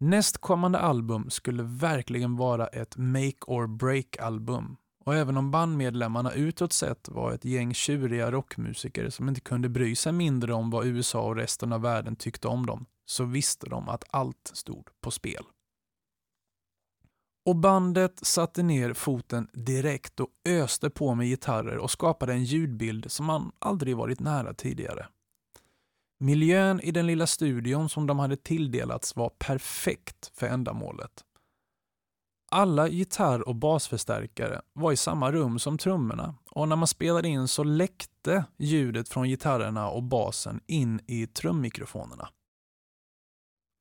Nästkommande 0.00 0.78
album 0.78 1.30
skulle 1.30 1.62
verkligen 1.62 2.36
vara 2.36 2.66
ett 2.66 2.96
make 2.96 3.44
or 3.46 3.66
break-album. 3.66 4.76
Och 5.04 5.14
även 5.14 5.36
om 5.36 5.50
bandmedlemmarna 5.50 6.32
utåt 6.32 6.72
sett 6.72 7.08
var 7.08 7.32
ett 7.32 7.44
gäng 7.44 7.74
tjuriga 7.74 8.30
rockmusiker 8.30 9.10
som 9.10 9.28
inte 9.28 9.40
kunde 9.40 9.68
bry 9.68 9.96
sig 9.96 10.12
mindre 10.12 10.54
om 10.54 10.70
vad 10.70 10.86
USA 10.86 11.20
och 11.20 11.36
resten 11.36 11.72
av 11.72 11.80
världen 11.80 12.16
tyckte 12.16 12.48
om 12.48 12.66
dem, 12.66 12.86
så 13.06 13.24
visste 13.24 13.66
de 13.66 13.88
att 13.88 14.04
allt 14.10 14.50
stod 14.54 14.88
på 15.00 15.10
spel. 15.10 15.44
Och 17.46 17.56
bandet 17.56 18.26
satte 18.26 18.62
ner 18.62 18.92
foten 18.92 19.48
direkt 19.52 20.20
och 20.20 20.28
öste 20.48 20.90
på 20.90 21.14
med 21.14 21.26
gitarrer 21.26 21.78
och 21.78 21.90
skapade 21.90 22.32
en 22.32 22.44
ljudbild 22.44 23.12
som 23.12 23.26
man 23.26 23.52
aldrig 23.58 23.96
varit 23.96 24.20
nära 24.20 24.54
tidigare. 24.54 25.06
Miljön 26.18 26.80
i 26.80 26.90
den 26.90 27.06
lilla 27.06 27.26
studion 27.26 27.88
som 27.88 28.06
de 28.06 28.18
hade 28.18 28.36
tilldelats 28.36 29.16
var 29.16 29.28
perfekt 29.28 30.30
för 30.34 30.46
ändamålet. 30.46 31.24
Alla 32.56 32.88
gitarr 32.88 33.48
och 33.48 33.54
basförstärkare 33.54 34.60
var 34.72 34.92
i 34.92 34.96
samma 34.96 35.32
rum 35.32 35.58
som 35.58 35.78
trummorna 35.78 36.34
och 36.50 36.68
när 36.68 36.76
man 36.76 36.88
spelade 36.88 37.28
in 37.28 37.48
så 37.48 37.64
läckte 37.64 38.44
ljudet 38.58 39.08
från 39.08 39.28
gitarrerna 39.28 39.88
och 39.88 40.02
basen 40.02 40.60
in 40.66 41.00
i 41.06 41.26
trummikrofonerna. 41.26 42.28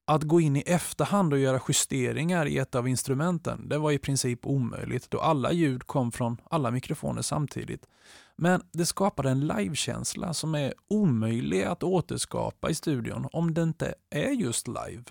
Att 0.08 0.24
gå 0.24 0.42
in 0.42 0.56
i 0.56 0.64
efterhand 0.66 1.34
och 1.34 1.40
göra 1.40 1.62
justeringar 1.68 2.46
i 2.46 2.58
ett 2.58 2.76
av 2.76 2.88
instrumenten, 2.88 3.70
det 3.70 3.78
var 3.78 3.92
i 3.92 4.00
princip 4.00 4.46
omöjligt 4.46 5.12
då 5.12 5.20
alla 5.20 5.52
ljud 5.52 5.88
kom 5.88 6.12
från 6.12 6.38
alla 6.44 6.72
mikrofoner 6.72 7.22
samtidigt. 7.22 7.86
Men 8.36 8.62
det 8.72 8.86
skapade 8.86 9.30
en 9.30 9.48
livekänsla 9.48 10.34
som 10.34 10.56
är 10.56 10.74
omöjlig 10.88 11.64
att 11.64 11.84
återskapa 11.84 12.70
i 12.70 12.76
studion 12.76 13.28
om 13.32 13.54
det 13.54 13.64
inte 13.64 13.96
är 14.10 14.32
just 14.32 14.68
live. 14.68 15.04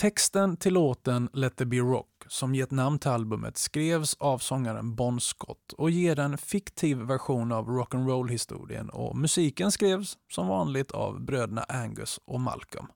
Texten 0.00 0.56
till 0.56 0.74
låten 0.74 1.28
Let 1.32 1.60
it 1.60 1.68
be 1.68 1.76
rock, 1.76 2.24
som 2.28 2.54
gett 2.54 2.70
namn 2.70 2.98
till 2.98 3.10
albumet, 3.10 3.56
skrevs 3.56 4.14
av 4.14 4.38
sångaren 4.38 4.94
Bon 4.94 5.20
Scott 5.20 5.72
och 5.72 5.90
ger 5.90 6.18
en 6.18 6.38
fiktiv 6.38 6.98
version 6.98 7.52
av 7.52 7.68
rock'n'roll-historien 7.68 8.88
och 8.88 9.16
musiken 9.16 9.72
skrevs 9.72 10.18
som 10.32 10.48
vanligt 10.48 10.90
av 10.90 11.20
bröderna 11.20 11.64
Angus 11.68 12.20
och 12.24 12.40
Malcolm. 12.40 12.86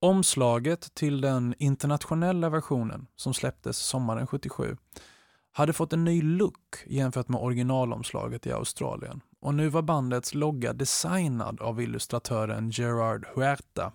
Omslaget 0.00 0.94
till 0.94 1.20
den 1.20 1.54
internationella 1.58 2.48
versionen, 2.48 3.06
som 3.16 3.34
släpptes 3.34 3.78
sommaren 3.78 4.26
77, 4.26 4.76
hade 5.52 5.72
fått 5.72 5.92
en 5.92 6.04
ny 6.04 6.22
look 6.22 6.84
jämfört 6.86 7.28
med 7.28 7.40
originalomslaget 7.40 8.46
i 8.46 8.52
Australien 8.52 9.20
och 9.40 9.54
nu 9.54 9.68
var 9.68 9.82
bandets 9.82 10.34
logga 10.34 10.72
designad 10.72 11.60
av 11.60 11.80
illustratören 11.80 12.70
Gerard 12.70 13.26
Huerta. 13.34 13.92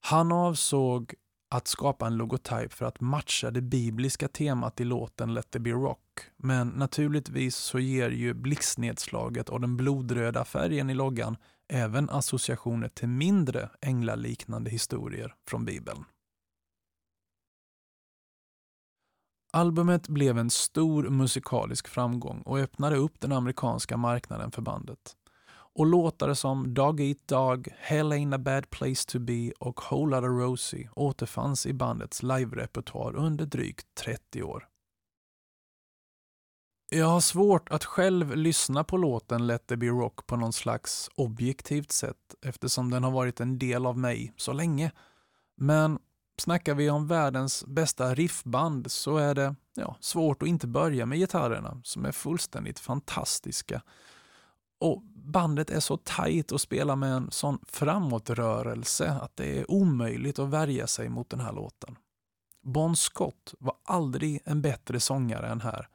Han 0.00 0.32
avsåg 0.32 1.14
att 1.50 1.68
skapa 1.68 2.06
en 2.06 2.16
logotyp 2.16 2.72
för 2.72 2.86
att 2.86 3.00
matcha 3.00 3.50
det 3.50 3.60
bibliska 3.60 4.28
temat 4.28 4.80
i 4.80 4.84
låten 4.84 5.34
Let 5.34 5.56
it 5.56 5.62
be 5.62 5.70
rock. 5.70 6.00
Men 6.36 6.68
naturligtvis 6.68 7.56
så 7.56 7.78
ger 7.78 8.10
ju 8.10 8.34
blixtnedslaget 8.34 9.48
och 9.48 9.60
den 9.60 9.76
blodröda 9.76 10.44
färgen 10.44 10.90
i 10.90 10.94
loggan 10.94 11.36
även 11.72 12.10
associationer 12.10 12.88
till 12.88 13.08
mindre 13.08 13.70
änglaliknande 13.80 14.70
historier 14.70 15.34
från 15.48 15.64
Bibeln. 15.64 16.04
Albumet 19.52 20.08
blev 20.08 20.38
en 20.38 20.50
stor 20.50 21.08
musikalisk 21.08 21.88
framgång 21.88 22.42
och 22.42 22.58
öppnade 22.58 22.96
upp 22.96 23.20
den 23.20 23.32
amerikanska 23.32 23.96
marknaden 23.96 24.50
för 24.50 24.62
bandet. 24.62 25.16
Och 25.80 25.86
låtar 25.86 26.34
som 26.34 26.74
Dog 26.74 27.00
Eat 27.00 27.28
Dog, 27.28 27.68
Hell 27.78 28.12
Ain't 28.12 28.34
a 28.34 28.38
Bad 28.38 28.70
Place 28.70 29.08
To 29.08 29.18
Be 29.18 29.52
och 29.58 29.80
Whole 29.90 30.16
Lotta 30.16 30.28
Rosie 30.28 30.88
återfanns 30.92 31.66
i 31.66 31.72
bandets 31.72 32.22
live-repertoar 32.22 33.16
under 33.16 33.46
drygt 33.46 33.86
30 33.94 34.42
år. 34.42 34.68
Jag 36.90 37.06
har 37.06 37.20
svårt 37.20 37.68
att 37.68 37.84
själv 37.84 38.36
lyssna 38.36 38.84
på 38.84 38.96
låten 38.96 39.46
Let 39.46 39.66
There 39.66 39.76
Be 39.76 39.86
Rock 39.86 40.26
på 40.26 40.36
någon 40.36 40.52
slags 40.52 41.10
objektivt 41.14 41.92
sätt 41.92 42.34
eftersom 42.42 42.90
den 42.90 43.04
har 43.04 43.10
varit 43.10 43.40
en 43.40 43.58
del 43.58 43.86
av 43.86 43.98
mig 43.98 44.32
så 44.36 44.52
länge. 44.52 44.92
Men 45.56 45.98
snackar 46.40 46.74
vi 46.74 46.90
om 46.90 47.06
världens 47.06 47.64
bästa 47.66 48.14
riffband 48.14 48.90
så 48.90 49.16
är 49.16 49.34
det 49.34 49.54
ja, 49.74 49.96
svårt 50.00 50.42
att 50.42 50.48
inte 50.48 50.66
börja 50.66 51.06
med 51.06 51.18
gitarrerna 51.18 51.80
som 51.84 52.04
är 52.04 52.12
fullständigt 52.12 52.78
fantastiska. 52.78 53.82
Och 54.80 55.02
bandet 55.14 55.70
är 55.70 55.80
så 55.80 55.96
tajt 55.96 56.52
och 56.52 56.60
spelar 56.60 56.96
med 56.96 57.12
en 57.12 57.30
sån 57.30 57.58
framåtrörelse 57.66 59.10
att 59.10 59.36
det 59.36 59.58
är 59.58 59.70
omöjligt 59.70 60.38
att 60.38 60.48
värja 60.48 60.86
sig 60.86 61.08
mot 61.08 61.30
den 61.30 61.40
här 61.40 61.52
låten. 61.52 61.96
Bon 62.62 62.96
Scott 62.96 63.54
var 63.58 63.74
aldrig 63.84 64.40
en 64.44 64.62
bättre 64.62 65.00
sångare 65.00 65.48
än 65.48 65.60
här 65.60 65.88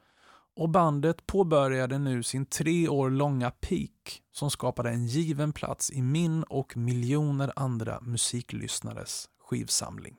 och 0.56 0.68
bandet 0.68 1.26
påbörjade 1.26 1.98
nu 1.98 2.22
sin 2.22 2.46
tre 2.46 2.88
år 2.88 3.10
långa 3.10 3.50
peak 3.50 4.22
som 4.32 4.50
skapade 4.50 4.90
en 4.90 5.06
given 5.06 5.52
plats 5.52 5.90
i 5.90 6.02
min 6.02 6.42
och 6.42 6.76
miljoner 6.76 7.52
andra 7.56 8.00
musiklyssnares 8.00 9.28
skivsamling. 9.40 10.16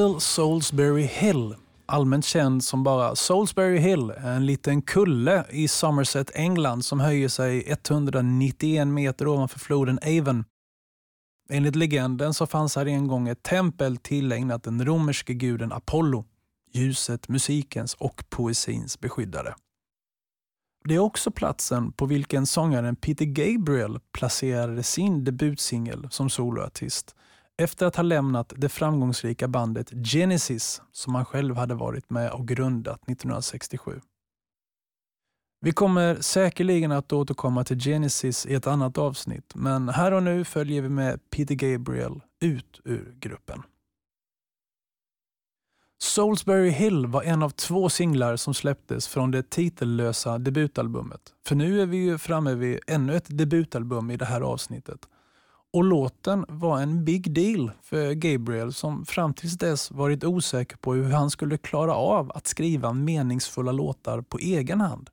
Little 0.00 0.20
Salisbury 0.20 1.02
Hill, 1.02 1.54
allmänt 1.86 2.24
känd 2.24 2.64
som 2.64 2.84
bara 2.84 3.16
Salisbury 3.16 3.78
Hill, 3.78 4.10
är 4.10 4.32
en 4.32 4.46
liten 4.46 4.82
kulle 4.82 5.44
i 5.50 5.68
Somerset, 5.68 6.30
England 6.34 6.84
som 6.84 7.00
höjer 7.00 7.28
sig 7.28 7.64
191 7.66 8.88
meter 8.88 9.28
ovanför 9.28 9.58
floden 9.58 9.98
Avon. 10.02 10.44
Enligt 11.50 11.76
legenden 11.76 12.34
så 12.34 12.46
fanns 12.46 12.76
här 12.76 12.86
en 12.86 13.08
gång 13.08 13.28
ett 13.28 13.42
tempel 13.42 13.96
tillägnat 13.96 14.62
den 14.62 14.84
romerske 14.84 15.34
guden 15.34 15.72
Apollo, 15.72 16.24
ljuset, 16.72 17.28
musikens 17.28 17.94
och 17.94 18.24
poesins 18.28 19.00
beskyddare. 19.00 19.54
Det 20.84 20.94
är 20.94 20.98
också 20.98 21.30
platsen 21.30 21.92
på 21.92 22.06
vilken 22.06 22.46
sångaren 22.46 22.96
Peter 22.96 23.24
Gabriel 23.24 24.00
placerade 24.12 24.82
sin 24.82 25.24
debutsingel 25.24 26.06
som 26.10 26.30
soloartist 26.30 27.14
efter 27.60 27.86
att 27.86 27.96
ha 27.96 28.02
lämnat 28.02 28.52
det 28.56 28.68
framgångsrika 28.68 29.48
bandet 29.48 29.90
Genesis 29.90 30.82
som 30.92 31.14
han 31.14 31.24
själv 31.24 31.56
hade 31.56 31.74
varit 31.74 32.10
med 32.10 32.30
och 32.30 32.48
grundat 32.48 33.02
1967. 33.02 34.00
Vi 35.60 35.72
kommer 35.72 36.20
säkerligen 36.20 36.92
att 36.92 37.12
återkomma 37.12 37.64
till 37.64 37.80
Genesis 37.80 38.46
i 38.46 38.54
ett 38.54 38.66
annat 38.66 38.98
avsnitt, 38.98 39.54
men 39.54 39.88
här 39.88 40.12
och 40.12 40.22
nu 40.22 40.44
följer 40.44 40.82
vi 40.82 40.88
med 40.88 41.30
Peter 41.30 41.54
Gabriel 41.54 42.20
ut 42.40 42.80
ur 42.84 43.14
gruppen. 43.20 43.62
Salisbury 46.02 46.70
Hill 46.70 47.06
var 47.06 47.22
en 47.22 47.42
av 47.42 47.50
två 47.50 47.88
singlar 47.88 48.36
som 48.36 48.54
släpptes 48.54 49.08
från 49.08 49.30
det 49.30 49.50
titellösa 49.50 50.38
debutalbumet. 50.38 51.20
För 51.46 51.54
nu 51.54 51.82
är 51.82 51.86
vi 51.86 51.96
ju 51.96 52.18
framme 52.18 52.54
vid 52.54 52.80
ännu 52.86 53.16
ett 53.16 53.38
debutalbum 53.38 54.10
i 54.10 54.16
det 54.16 54.24
här 54.24 54.40
avsnittet. 54.40 55.08
Och 55.72 55.84
låten 55.84 56.44
var 56.48 56.80
en 56.80 57.04
big 57.04 57.32
deal 57.32 57.70
för 57.82 58.12
Gabriel 58.12 58.72
som 58.72 59.06
fram 59.06 59.34
tills 59.34 59.58
dess 59.58 59.90
varit 59.90 60.24
osäker 60.24 60.76
på 60.76 60.94
hur 60.94 61.10
han 61.10 61.30
skulle 61.30 61.58
klara 61.58 61.94
av 61.94 62.32
att 62.34 62.46
skriva 62.46 62.92
meningsfulla 62.92 63.72
låtar 63.72 64.20
på 64.20 64.38
egen 64.38 64.80
hand. 64.80 65.10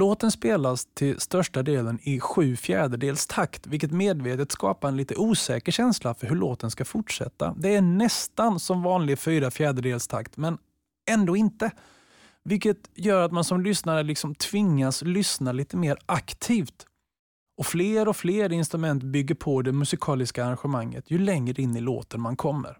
Låten 0.00 0.30
spelas 0.30 0.86
till 0.94 1.20
största 1.20 1.62
delen 1.62 1.98
i 2.02 2.20
sju 2.20 2.56
fjärdedels 2.56 3.26
takt, 3.26 3.66
vilket 3.66 3.92
medvetet 3.92 4.52
skapar 4.52 4.88
en 4.88 4.96
lite 4.96 5.16
osäker 5.16 5.72
känsla 5.72 6.14
för 6.14 6.26
hur 6.26 6.36
låten 6.36 6.70
ska 6.70 6.84
fortsätta. 6.84 7.54
Det 7.58 7.74
är 7.74 7.82
nästan 7.82 8.60
som 8.60 8.82
vanlig 8.82 9.18
fyra 9.18 9.50
fjärdedels 9.50 10.08
takt, 10.08 10.36
men 10.36 10.58
ändå 11.10 11.36
inte. 11.36 11.70
Vilket 12.44 12.90
gör 12.94 13.22
att 13.22 13.32
man 13.32 13.44
som 13.44 13.60
lyssnare 13.60 14.02
liksom 14.02 14.34
tvingas 14.34 15.02
lyssna 15.02 15.52
lite 15.52 15.76
mer 15.76 15.98
aktivt. 16.06 16.86
Och 17.56 17.66
fler 17.66 18.08
och 18.08 18.16
fler 18.16 18.52
instrument 18.52 19.02
bygger 19.02 19.34
på 19.34 19.62
det 19.62 19.72
musikaliska 19.72 20.44
arrangemanget 20.44 21.10
ju 21.10 21.18
längre 21.18 21.62
in 21.62 21.76
i 21.76 21.80
låten 21.80 22.20
man 22.20 22.36
kommer. 22.36 22.78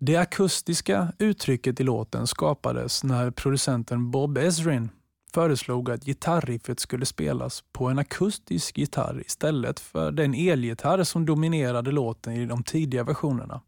Det 0.00 0.16
akustiska 0.16 1.12
uttrycket 1.18 1.80
i 1.80 1.84
låten 1.84 2.26
skapades 2.26 3.04
när 3.04 3.30
producenten 3.30 4.10
Bob 4.10 4.38
Ezrin 4.38 4.90
föreslog 5.34 5.90
att 5.90 6.04
gitarriffet 6.04 6.80
skulle 6.80 7.06
spelas 7.06 7.64
på 7.72 7.86
en 7.86 7.98
akustisk 7.98 8.78
gitarr 8.78 9.22
istället 9.26 9.80
för 9.80 10.12
den 10.12 10.34
elgitarr 10.34 11.04
som 11.04 11.26
dominerade 11.26 11.90
låten 11.90 12.32
i 12.32 12.46
de 12.46 12.62
tidiga 12.62 13.04
versionerna. 13.04 13.60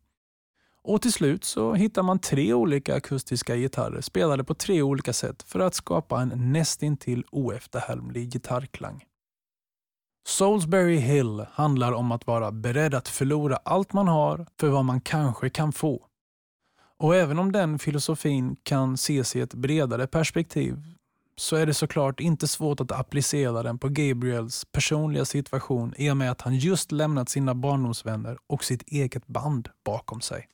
Och 0.83 1.03
till 1.03 1.13
slut 1.13 1.45
så 1.45 1.75
hittar 1.75 2.03
man 2.03 2.19
tre 2.19 2.55
olika 2.55 2.95
akustiska 2.95 3.57
gitarrer 3.57 4.01
spelade 4.01 4.45
på 4.45 4.55
tre 4.55 4.83
olika 4.83 5.13
sätt 5.13 5.43
för 5.43 5.61
att 5.61 5.75
skapa 5.75 6.21
en 6.21 6.53
nästintill 6.53 7.25
oefterhärmlig 7.31 8.33
gitarrklang. 8.33 9.05
Salisbury 10.27 10.97
Hill 10.97 11.47
handlar 11.53 11.93
om 11.93 12.13
att 12.13 12.27
vara 12.27 12.53
beredd 12.53 12.95
att 12.95 13.09
förlora 13.09 13.57
allt 13.57 13.93
man 13.93 14.09
har 14.09 14.47
för 14.61 14.69
vad 14.69 14.85
man 14.85 15.01
kanske 15.01 15.51
kan 15.51 15.73
få. 15.73 16.05
Och 16.99 17.17
även 17.17 17.39
om 17.39 17.53
den 17.53 17.79
filosofin 17.79 18.57
kan 18.63 18.95
ses 18.95 19.37
i 19.37 19.41
ett 19.41 19.55
bredare 19.55 20.07
perspektiv 20.07 20.83
så 21.37 21.57
är 21.57 21.67
det 21.67 21.75
såklart 21.75 22.21
inte 22.21 22.49
svårt 22.49 22.81
att 22.81 22.93
applicera 22.93 23.63
den 23.63 23.79
på 23.79 23.89
Gabriels 23.89 24.65
personliga 24.73 25.25
situation 25.25 25.95
i 25.97 26.11
och 26.11 26.17
med 26.17 26.31
att 26.31 26.41
han 26.41 26.57
just 26.57 26.93
lämnat 26.93 27.29
sina 27.29 27.55
barndomsvänner 27.55 28.39
och 28.47 28.65
sitt 28.65 28.83
eget 28.83 29.27
band 29.27 29.69
bakom 29.85 30.21
sig. 30.21 30.49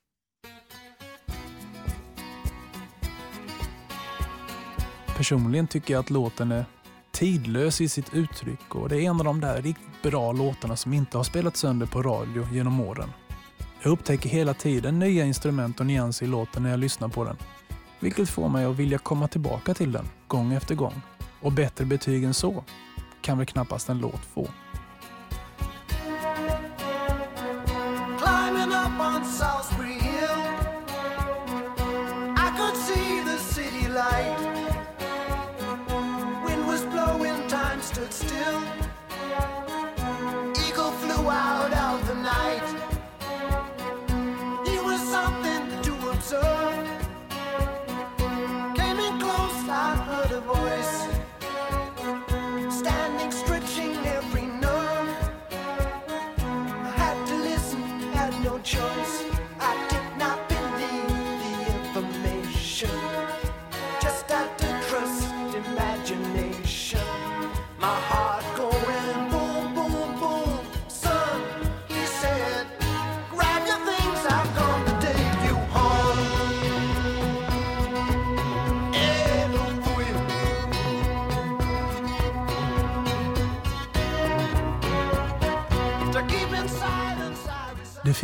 Personligen 5.16 5.66
tycker 5.66 5.94
jag 5.94 6.00
att 6.00 6.10
låten 6.10 6.52
är 6.52 6.64
tidlös 7.14 7.80
i 7.80 7.88
sitt 7.88 8.14
uttryck 8.14 8.74
och 8.74 8.88
det 8.88 8.96
är 8.96 9.00
en 9.00 9.18
av 9.18 9.24
de 9.24 9.40
där 9.40 9.62
riktigt 9.62 10.02
bra 10.02 10.32
låtarna 10.32 10.76
som 10.76 10.92
inte 10.92 11.16
har 11.16 11.24
spelats 11.24 11.60
sönder 11.60 11.86
på 11.86 12.02
radio 12.02 12.46
genom 12.52 12.80
åren. 12.80 13.12
Jag 13.82 13.90
upptäcker 13.90 14.28
hela 14.28 14.54
tiden 14.54 14.98
nya 14.98 15.24
instrument 15.24 15.80
och 15.80 15.86
nyanser 15.86 16.26
i 16.26 16.28
låten 16.28 16.62
när 16.62 16.70
jag 16.70 16.80
lyssnar 16.80 17.08
på 17.08 17.24
den 17.24 17.36
vilket 18.04 18.30
får 18.30 18.48
mig 18.48 18.64
att 18.64 18.76
vilja 18.76 18.98
komma 18.98 19.28
tillbaka 19.28 19.74
till 19.74 19.92
den 19.92 20.08
gång 20.26 20.52
efter 20.52 20.74
gång. 20.74 21.02
Och 21.40 21.52
bättre 21.52 21.84
betyg 21.84 22.24
än 22.24 22.34
så 22.34 22.64
kan 23.20 23.38
väl 23.38 23.46
knappast 23.46 23.88
en 23.88 23.98
låt 23.98 24.24
få. 24.34 24.48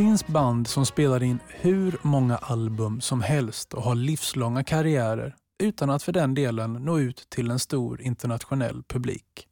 Finns 0.00 0.26
band 0.26 0.66
som 0.66 0.86
spelar 0.86 1.22
in 1.22 1.38
hur 1.48 1.98
många 2.02 2.36
album 2.36 3.00
som 3.00 3.20
helst 3.20 3.74
och 3.74 3.82
har 3.82 3.94
livslånga 3.94 4.64
karriärer 4.64 5.36
utan 5.62 5.90
att 5.90 6.02
för 6.02 6.12
den 6.12 6.34
delen 6.34 6.72
nå 6.72 6.98
ut 6.98 7.26
till 7.28 7.50
en 7.50 7.58
stor 7.58 8.00
internationell 8.00 8.82
publik. 8.82 9.48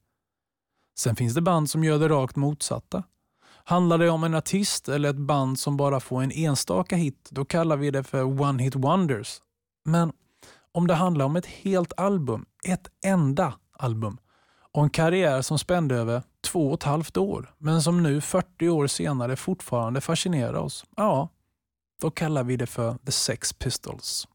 Sen 0.98 1.16
finns 1.16 1.34
det 1.34 1.40
band 1.40 1.70
som 1.70 1.84
gör 1.84 1.98
det 1.98 2.08
rakt 2.08 2.36
motsatta. 2.36 3.02
Handlar 3.64 3.98
det 3.98 4.10
om 4.10 4.24
en 4.24 4.34
artist 4.34 4.88
eller 4.88 5.10
ett 5.10 5.16
band 5.16 5.58
som 5.58 5.76
bara 5.76 6.00
får 6.00 6.22
en 6.22 6.32
enstaka 6.32 6.96
hit, 6.96 7.28
då 7.30 7.44
kallar 7.44 7.76
vi 7.76 7.90
det 7.90 8.04
för 8.04 8.42
one 8.42 8.62
hit 8.62 8.74
wonders. 8.74 9.40
Men 9.84 10.12
om 10.72 10.86
det 10.86 10.94
handlar 10.94 11.24
om 11.24 11.36
ett 11.36 11.46
helt 11.46 11.92
album, 11.96 12.46
ett 12.64 12.88
enda 13.04 13.54
album, 13.72 14.18
och 14.72 14.82
en 14.82 14.90
karriär 14.90 15.42
som 15.42 15.58
spände 15.58 15.94
över 15.94 16.22
två 16.46 16.68
och 16.68 16.74
ett 16.74 16.82
halvt 16.82 17.16
år, 17.16 17.54
men 17.58 17.82
som 17.82 18.02
nu 18.02 18.20
40 18.20 18.68
år 18.68 18.86
senare 18.86 19.36
fortfarande 19.36 20.00
fascinerar 20.00 20.54
oss, 20.54 20.84
ja, 20.96 21.28
då 22.00 22.10
kallar 22.10 22.44
vi 22.44 22.56
det 22.56 22.66
för 22.66 22.98
The 23.06 23.12
Sex 23.12 23.52
Pistols. 23.52 24.28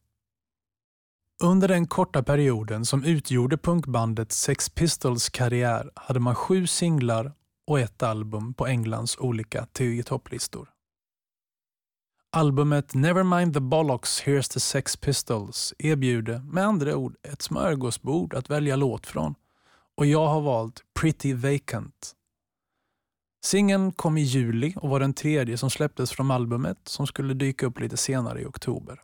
Under 1.44 1.68
den 1.68 1.88
korta 1.88 2.24
perioden 2.24 2.86
som 2.86 3.04
utgjorde 3.04 3.58
punkbandet 3.58 4.32
Sex 4.32 4.70
Pistols 4.70 5.30
karriär 5.30 5.92
hade 5.96 6.20
man 6.20 6.36
sju 6.36 6.68
singlar 6.68 7.34
och 7.68 7.80
ett 7.80 8.04
album 8.04 8.54
på 8.54 8.68
Englands 8.68 9.18
olika 9.18 9.66
10 9.66 10.04
topplistor. 10.04 10.70
Albumet 12.32 12.94
Nevermind 12.94 13.54
the 13.54 13.60
Bollocks 13.60 14.24
Here's 14.24 14.54
the 14.54 14.60
Sex 14.60 14.98
Pistols 14.98 15.74
erbjuder 15.80 16.40
med 16.40 16.66
andra 16.66 16.96
ord 16.96 17.16
ett 17.24 17.42
smörgåsbord 17.42 18.34
att 18.34 18.50
välja 18.50 18.76
låt 18.76 19.08
från 19.08 19.36
och 19.98 20.06
jag 20.06 20.28
har 20.28 20.42
valt 20.42 20.82
Pretty 20.94 21.34
Vacant. 21.34 22.16
Singeln 23.46 23.92
kom 23.92 24.18
i 24.18 24.22
juli 24.22 24.74
och 24.76 24.90
var 24.90 25.00
den 25.00 25.14
tredje 25.14 25.58
som 25.58 25.70
släpptes 25.70 26.12
från 26.12 26.32
albumet 26.32 26.78
som 26.84 27.08
skulle 27.08 27.34
dyka 27.34 27.66
upp 27.66 27.80
lite 27.80 27.98
senare 27.98 28.42
i 28.42 28.46
oktober. 28.46 29.02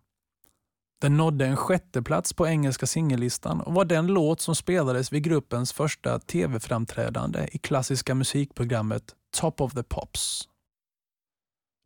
Den 1.01 1.17
nådde 1.17 1.45
en 1.45 1.57
sjätteplats 1.57 2.33
på 2.33 2.47
engelska 2.47 2.87
singellistan 2.87 3.61
och 3.61 3.73
var 3.73 3.85
den 3.85 4.07
låt 4.07 4.41
som 4.41 4.55
spelades 4.55 5.13
vid 5.13 5.23
gruppens 5.23 5.73
första 5.73 6.19
tv-framträdande 6.19 7.47
i 7.51 7.57
klassiska 7.57 8.15
musikprogrammet 8.15 9.15
Top 9.37 9.61
of 9.61 9.73
the 9.73 9.83
Pops. 9.83 10.49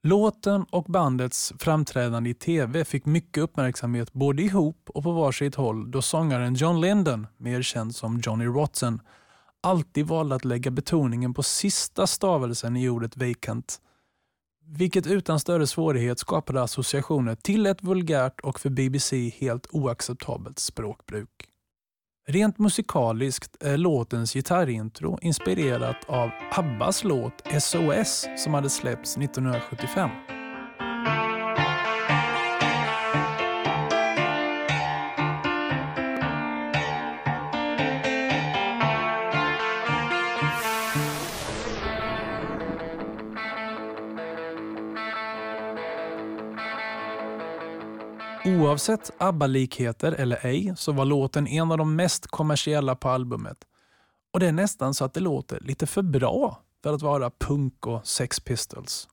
Låten 0.06 0.66
och 0.70 0.84
bandets 0.84 1.54
framträdande 1.60 2.30
i 2.30 2.34
tv 2.34 2.86
fick 2.86 3.06
mycket 3.06 3.44
uppmärksamhet 3.44 4.14
både 4.14 4.44
ihop 4.44 4.90
och 4.90 5.04
på 5.04 5.12
varsitt 5.12 5.56
håll 5.56 5.92
då 5.92 6.02
sångaren 6.02 6.56
John 6.56 6.82
Linden, 6.82 7.28
mer 7.38 7.62
känd 7.62 7.96
som 7.96 8.22
Johnny 8.24 8.46
Rotten, 8.46 9.02
alltid 9.62 10.08
valde 10.08 10.36
att 10.36 10.46
lägga 10.46 10.72
betoningen 10.72 11.34
på 11.34 11.44
sista 11.44 12.08
stavelsen 12.08 12.78
i 12.78 12.90
ordet 12.90 13.18
vacant, 13.18 13.82
vilket 14.66 15.08
utan 15.08 15.40
större 15.40 15.68
svårighet 15.68 16.20
skapade 16.20 16.62
associationer 16.62 17.36
till 17.36 17.66
ett 17.66 17.84
vulgärt 17.84 18.40
och 18.40 18.60
för 18.60 18.70
BBC 18.70 19.30
helt 19.30 19.68
oacceptabelt 19.72 20.60
språkbruk. 20.60 21.53
Rent 22.26 22.60
musikaliskt 22.60 23.64
är 23.64 23.78
låtens 23.78 24.34
gitarrintro 24.34 25.20
inspirerat 25.22 26.06
av 26.08 26.30
ABBAs 26.52 27.04
låt 27.04 27.44
SOS 27.62 28.28
som 28.38 28.54
hade 28.54 28.70
släppts 28.70 29.18
1975. 29.18 30.10
Oavsett 48.46 49.12
ABBA-likheter 49.18 50.12
eller 50.12 50.46
ej 50.46 50.74
så 50.78 50.92
var 50.92 51.06
låten 51.06 51.48
en 51.48 51.72
av 51.72 51.78
de 51.78 51.96
mest 51.96 52.28
kommersiella 52.28 52.96
på 52.96 53.10
albumet. 53.10 53.58
Och 54.34 54.40
det 54.40 54.48
är 54.48 54.52
nästan 54.52 54.94
så 54.94 55.06
att 55.06 55.14
det 55.14 55.20
låter 55.20 55.60
lite 55.60 55.88
för 55.88 56.02
bra 56.02 56.60
för 56.84 56.94
att 56.94 57.02
vara 57.02 57.32
punk 57.40 57.88
och 57.88 58.08
Sex 58.08 58.40
Pistols. 58.40 59.08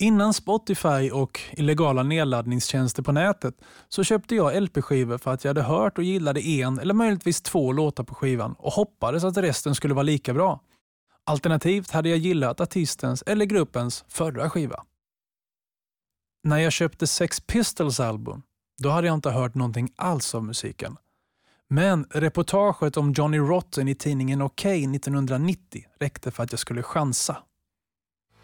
Innan 0.00 0.34
Spotify 0.34 1.10
och 1.12 1.40
illegala 1.52 2.02
nedladdningstjänster 2.02 3.02
på 3.02 3.12
nätet 3.12 3.54
så 3.88 4.04
köpte 4.04 4.34
jag 4.34 4.62
LP-skivor 4.62 5.18
för 5.18 5.30
att 5.30 5.44
jag 5.44 5.50
hade 5.50 5.62
hört 5.62 5.98
och 5.98 6.04
gillade 6.04 6.40
en 6.40 6.78
eller 6.78 6.94
möjligtvis 6.94 7.42
två 7.42 7.72
låtar 7.72 8.04
på 8.04 8.14
skivan 8.14 8.54
och 8.58 8.72
hoppades 8.72 9.24
att 9.24 9.36
resten 9.36 9.74
skulle 9.74 9.94
vara 9.94 10.02
lika 10.02 10.34
bra. 10.34 10.60
Alternativt 11.24 11.90
hade 11.90 12.08
jag 12.08 12.18
gillat 12.18 12.60
artistens 12.60 13.22
eller 13.26 13.44
gruppens 13.44 14.04
förra 14.08 14.50
skiva. 14.50 14.84
När 16.44 16.58
jag 16.58 16.72
köpte 16.72 17.06
Sex 17.06 17.40
Pistols 17.40 18.00
album, 18.00 18.42
då 18.82 18.88
hade 18.88 19.06
jag 19.06 19.14
inte 19.14 19.30
hört 19.30 19.54
någonting 19.54 19.88
alls 19.96 20.34
av 20.34 20.44
musiken. 20.44 20.96
Men 21.70 22.06
reportaget 22.10 22.96
om 22.96 23.12
Johnny 23.12 23.38
Rotten 23.38 23.88
i 23.88 23.94
tidningen 23.94 24.42
OK 24.42 24.64
1990 24.64 25.84
räckte 26.00 26.30
för 26.30 26.42
att 26.42 26.52
jag 26.52 26.58
skulle 26.58 26.82
chansa. 26.82 27.36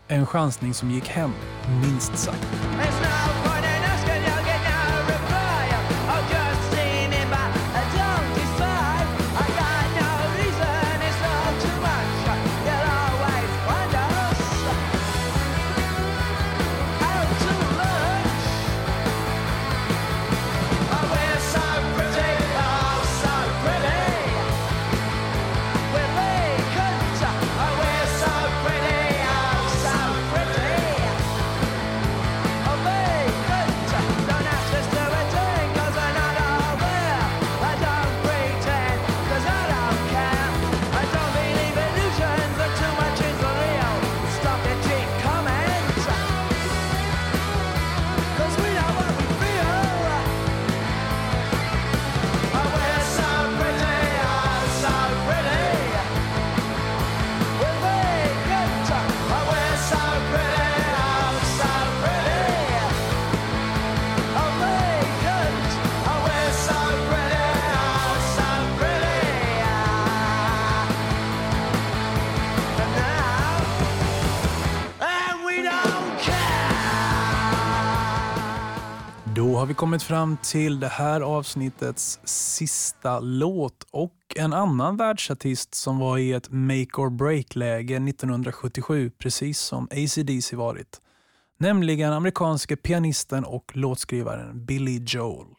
En 0.08 0.26
chansning 0.26 0.74
som 0.74 0.90
gick 0.90 1.08
hem, 1.08 1.32
minst 1.82 2.18
sagt. 2.18 2.63
Vi 79.74 79.76
kommit 79.76 80.02
fram 80.02 80.36
till 80.36 80.80
det 80.80 80.88
här 80.88 81.20
avsnittets 81.20 82.20
sista 82.24 83.20
låt 83.20 83.86
och 83.90 84.12
en 84.36 84.52
annan 84.52 84.96
världsartist 84.96 85.74
som 85.74 85.98
var 85.98 86.18
i 86.18 86.32
ett 86.32 86.50
make 86.50 87.00
or 87.00 87.10
break-läge 87.10 87.96
1977, 87.96 89.10
precis 89.18 89.58
som 89.58 89.84
ACDC 89.90 90.56
varit. 90.56 91.00
Nämligen 91.58 92.12
amerikanske 92.12 92.76
pianisten 92.76 93.44
och 93.44 93.72
låtskrivaren 93.74 94.66
Billy 94.66 95.00
Joel. 95.06 95.53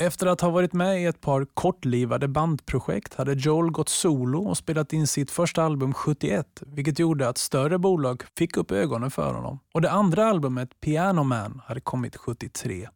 Efter 0.00 0.26
att 0.26 0.40
ha 0.40 0.50
varit 0.50 0.72
med 0.72 1.02
i 1.02 1.04
ett 1.04 1.20
par 1.20 1.44
kortlivade 1.44 2.28
bandprojekt 2.28 3.14
hade 3.14 3.32
Joel 3.32 3.70
gått 3.70 3.88
solo 3.88 4.48
och 4.48 4.56
spelat 4.56 4.92
in 4.92 5.06
sitt 5.06 5.30
första 5.30 5.62
album 5.62 5.94
71, 5.94 6.62
vilket 6.66 6.98
gjorde 6.98 7.28
att 7.28 7.38
större 7.38 7.78
bolag 7.78 8.22
fick 8.36 8.56
upp 8.56 8.72
ögonen 8.72 9.10
för 9.10 9.34
honom. 9.34 9.58
Och 9.74 9.80
det 9.80 9.90
andra 9.90 10.26
albumet, 10.26 10.80
Piano 10.80 11.22
Man, 11.22 11.62
hade 11.64 11.80
kommit 11.80 12.16
73. 12.16 12.88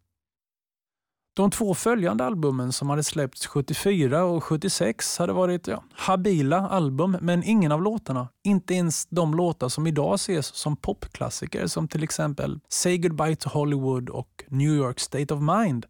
De 1.36 1.50
två 1.50 1.74
följande 1.74 2.24
albumen 2.24 2.72
som 2.72 2.90
hade 2.90 3.02
släppts 3.02 3.46
74 3.46 4.24
och 4.24 4.44
76 4.44 5.18
hade 5.18 5.32
varit 5.32 5.66
ja, 5.66 5.84
habila 5.92 6.68
album, 6.68 7.16
men 7.20 7.44
ingen 7.44 7.72
av 7.72 7.82
låtarna, 7.82 8.28
inte 8.44 8.74
ens 8.74 9.06
de 9.06 9.34
låtar 9.34 9.68
som 9.68 9.86
idag 9.86 10.14
ses 10.14 10.46
som 10.46 10.76
popklassiker 10.76 11.66
som 11.66 11.88
till 11.88 12.02
exempel 12.02 12.60
Say 12.68 12.98
Goodbye 12.98 13.36
to 13.36 13.48
Hollywood 13.48 14.08
och 14.08 14.44
New 14.48 14.74
York 14.74 15.00
State 15.00 15.34
of 15.34 15.40
Mind, 15.40 15.86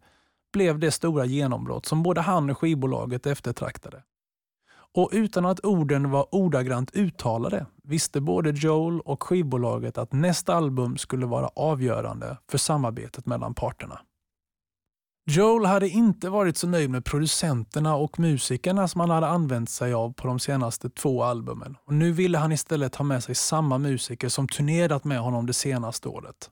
blev 0.55 0.79
det 0.79 0.91
stora 0.91 1.25
genombrott 1.25 1.85
som 1.85 2.03
både 2.03 2.21
han 2.21 2.49
och 2.49 2.57
skivbolaget 2.57 3.25
eftertraktade. 3.25 4.03
Och 4.95 5.09
utan 5.13 5.45
att 5.45 5.65
orden 5.65 6.11
var 6.11 6.35
ordagrant 6.35 6.95
uttalade 6.95 7.65
visste 7.83 8.21
både 8.21 8.49
Joel 8.49 8.99
och 8.99 9.23
skivbolaget 9.23 9.97
att 9.97 10.13
nästa 10.13 10.55
album 10.55 10.97
skulle 10.97 11.25
vara 11.25 11.47
avgörande 11.47 12.37
för 12.51 12.57
samarbetet 12.57 13.25
mellan 13.25 13.53
parterna. 13.53 13.99
Joel 15.25 15.65
hade 15.65 15.89
inte 15.89 16.29
varit 16.29 16.57
så 16.57 16.67
nöjd 16.67 16.89
med 16.89 17.05
producenterna 17.05 17.95
och 17.95 18.19
musikerna 18.19 18.87
som 18.87 19.01
han 19.01 19.09
hade 19.09 19.27
använt 19.27 19.69
sig 19.69 19.93
av 19.93 20.13
på 20.13 20.27
de 20.27 20.39
senaste 20.39 20.89
två 20.89 21.23
albumen. 21.23 21.77
Och 21.85 21.93
nu 21.93 22.11
ville 22.11 22.37
han 22.37 22.51
istället 22.51 22.95
ha 22.95 23.05
med 23.05 23.23
sig 23.23 23.35
samma 23.35 23.77
musiker 23.77 24.29
som 24.29 24.47
turnerat 24.47 25.03
med 25.03 25.19
honom 25.19 25.45
det 25.45 25.53
senaste 25.53 26.09
året. 26.09 26.51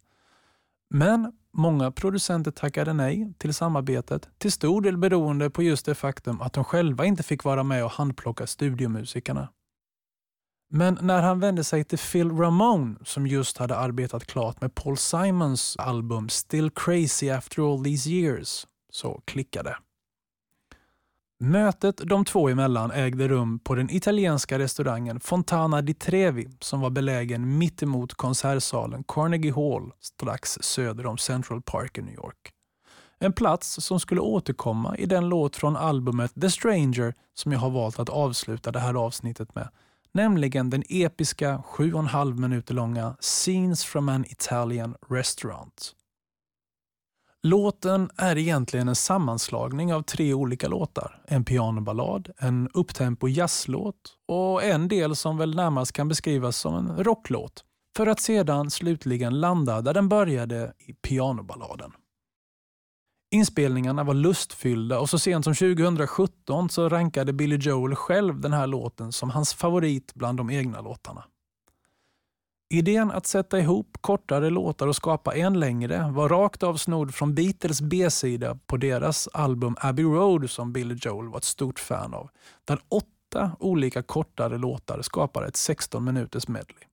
Men 0.89 1.31
Många 1.57 1.91
producenter 1.91 2.51
tackade 2.51 2.93
nej 2.93 3.33
till 3.37 3.53
samarbetet, 3.53 4.29
till 4.37 4.51
stor 4.51 4.81
del 4.81 4.97
beroende 4.97 5.49
på 5.49 5.63
just 5.63 5.85
det 5.85 5.95
faktum 5.95 6.41
att 6.41 6.53
de 6.53 6.63
själva 6.63 7.05
inte 7.05 7.23
fick 7.23 7.43
vara 7.43 7.63
med 7.63 7.85
och 7.85 7.91
handplocka 7.91 8.47
studiomusikerna. 8.47 9.49
Men 10.69 10.97
när 11.01 11.21
han 11.21 11.39
vände 11.39 11.63
sig 11.63 11.83
till 11.83 11.97
Phil 11.97 12.31
Ramone, 12.31 12.95
som 13.03 13.27
just 13.27 13.57
hade 13.57 13.75
arbetat 13.75 14.25
klart 14.25 14.61
med 14.61 14.75
Paul 14.75 14.97
Simons 14.97 15.77
album 15.77 16.29
Still 16.29 16.71
Crazy 16.71 17.29
After 17.29 17.73
All 17.73 17.83
These 17.83 18.09
Years, 18.09 18.67
så 18.91 19.21
klickade 19.25 19.77
Mötet 21.45 21.97
de 21.97 22.25
två 22.25 22.49
emellan 22.49 22.91
ägde 22.91 23.27
rum 23.27 23.59
på 23.59 23.75
den 23.75 23.89
italienska 23.89 24.59
restaurangen 24.59 25.19
Fontana 25.19 25.81
di 25.81 25.93
Trevi 25.93 26.47
som 26.59 26.81
var 26.81 26.89
belägen 26.89 27.57
mittemot 27.57 28.13
konsertsalen 28.13 29.03
Carnegie 29.07 29.53
Hall 29.53 29.91
strax 29.99 30.57
söder 30.61 31.05
om 31.05 31.17
Central 31.17 31.61
Park 31.61 31.97
i 31.97 32.01
New 32.01 32.13
York. 32.13 32.51
En 33.19 33.33
plats 33.33 33.85
som 33.85 33.99
skulle 33.99 34.21
återkomma 34.21 34.97
i 34.97 35.05
den 35.05 35.29
låt 35.29 35.55
från 35.55 35.75
albumet 35.75 36.41
The 36.41 36.49
Stranger 36.49 37.13
som 37.33 37.51
jag 37.51 37.59
har 37.59 37.69
valt 37.69 37.99
att 37.99 38.09
avsluta 38.09 38.71
det 38.71 38.79
här 38.79 38.93
avsnittet 38.93 39.55
med, 39.55 39.69
nämligen 40.11 40.69
den 40.69 40.83
episka 40.89 41.63
7,5 41.67 42.39
minuter 42.39 42.73
långa 42.73 43.15
Scenes 43.19 43.85
from 43.85 44.09
an 44.09 44.25
Italian 44.29 44.95
Restaurant. 45.09 45.93
Låten 47.47 48.09
är 48.17 48.37
egentligen 48.37 48.87
en 48.87 48.95
sammanslagning 48.95 49.93
av 49.93 50.01
tre 50.01 50.33
olika 50.33 50.67
låtar. 50.67 51.21
En 51.27 51.45
pianoballad, 51.45 52.29
en 52.37 52.69
upptempo 52.73 53.27
jazzlåt 53.27 54.17
och 54.27 54.63
en 54.63 54.87
del 54.87 55.15
som 55.15 55.37
väl 55.37 55.55
närmast 55.55 55.91
kan 55.91 56.07
beskrivas 56.07 56.57
som 56.57 56.75
en 56.75 57.03
rocklåt. 57.03 57.63
för 57.97 58.07
att 58.07 58.19
sedan 58.19 58.71
slutligen 58.71 59.39
landa 59.39 59.81
där 59.81 59.93
den 59.93 60.09
började 60.09 60.73
i 60.79 60.93
pianoballaden. 60.93 61.91
Inspelningarna 63.31 64.03
var 64.03 64.13
lustfyllda 64.13 64.99
och 64.99 65.09
så 65.09 65.19
sent 65.19 65.43
som 65.45 65.55
2017 65.55 66.69
så 66.69 66.89
rankade 66.89 67.33
Billy 67.33 67.55
Joel 67.55 67.95
själv 67.95 68.39
den 68.41 68.53
här 68.53 68.67
låten 68.67 69.11
som 69.11 69.29
hans 69.29 69.53
favorit 69.53 70.13
bland 70.13 70.37
de 70.37 70.49
egna 70.49 70.81
låtarna. 70.81 71.23
Idén 72.73 73.11
att 73.11 73.27
sätta 73.27 73.59
ihop 73.59 73.97
kortare 74.01 74.49
låtar 74.49 74.87
och 74.87 74.95
skapa 74.95 75.35
en 75.35 75.59
längre 75.59 76.11
var 76.11 76.29
rakt 76.29 76.63
av 76.63 76.75
snodd 76.75 77.15
från 77.15 77.35
Beatles 77.35 77.81
B-sida 77.81 78.57
på 78.65 78.77
deras 78.77 79.27
album 79.33 79.75
Abbey 79.79 80.05
Road 80.05 80.49
som 80.49 80.73
Billy 80.73 80.95
Joel 81.01 81.27
var 81.27 81.37
ett 81.37 81.43
stort 81.43 81.79
fan 81.79 82.13
av, 82.13 82.29
där 82.65 82.79
åtta 82.89 83.51
olika 83.59 84.01
kortare 84.01 84.57
låtar 84.57 85.01
skapar 85.01 85.43
ett 85.43 85.55
16 85.55 86.03
minuters 86.03 86.47
medley. 86.47 86.83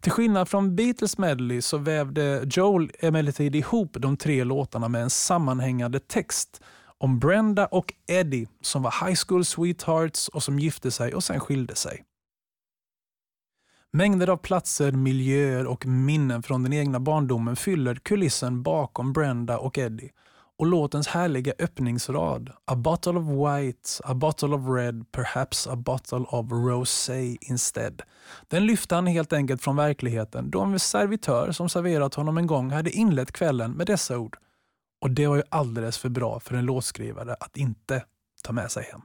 Till 0.00 0.12
skillnad 0.12 0.48
från 0.48 0.76
Beatles 0.76 1.18
medley 1.18 1.62
så 1.62 1.78
vävde 1.78 2.42
Joel 2.50 2.90
emellertid 2.98 3.56
ihop 3.56 3.96
de 3.98 4.16
tre 4.16 4.44
låtarna 4.44 4.88
med 4.88 5.02
en 5.02 5.10
sammanhängande 5.10 6.00
text 6.00 6.62
om 6.98 7.18
Brenda 7.18 7.66
och 7.66 7.94
Eddie 8.06 8.48
som 8.60 8.82
var 8.82 9.06
high 9.06 9.18
school 9.28 9.44
sweethearts 9.44 10.28
och 10.28 10.42
som 10.42 10.58
gifte 10.58 10.90
sig 10.90 11.14
och 11.14 11.24
sen 11.24 11.40
skilde 11.40 11.74
sig. 11.74 12.04
Mängder 13.96 14.28
av 14.28 14.36
platser, 14.36 14.92
miljöer 14.92 15.66
och 15.66 15.86
minnen 15.86 16.42
från 16.42 16.62
den 16.62 16.72
egna 16.72 17.00
barndomen 17.00 17.56
fyller 17.56 17.94
kulissen 17.94 18.62
bakom 18.62 19.12
Brenda 19.12 19.58
och 19.58 19.78
Eddie 19.78 20.10
och 20.58 20.66
låtens 20.66 21.06
härliga 21.06 21.52
öppningsrad 21.58 22.50
A 22.64 22.76
bottle 22.76 23.12
of 23.12 23.26
white, 23.26 23.88
a 24.04 24.14
bottle 24.14 24.48
of 24.48 24.68
red, 24.68 25.12
perhaps 25.12 25.66
a 25.66 25.76
bottle 25.76 26.18
of 26.18 26.52
rosé 26.52 27.36
instead. 27.40 28.02
Den 28.48 28.66
lyfte 28.66 28.94
han 28.94 29.06
helt 29.06 29.32
enkelt 29.32 29.62
från 29.62 29.76
verkligheten 29.76 30.50
då 30.50 30.60
en 30.60 30.78
servitör 30.78 31.52
som 31.52 31.68
serverat 31.68 32.14
honom 32.14 32.38
en 32.38 32.46
gång 32.46 32.70
hade 32.70 32.90
inlett 32.90 33.32
kvällen 33.32 33.72
med 33.72 33.86
dessa 33.86 34.18
ord. 34.18 34.36
Och 35.00 35.10
det 35.10 35.26
var 35.26 35.36
ju 35.36 35.42
alldeles 35.48 35.98
för 35.98 36.08
bra 36.08 36.40
för 36.40 36.54
en 36.54 36.66
låtskrivare 36.66 37.36
att 37.40 37.56
inte 37.56 38.04
ta 38.42 38.52
med 38.52 38.70
sig 38.70 38.84
hem. 38.92 39.00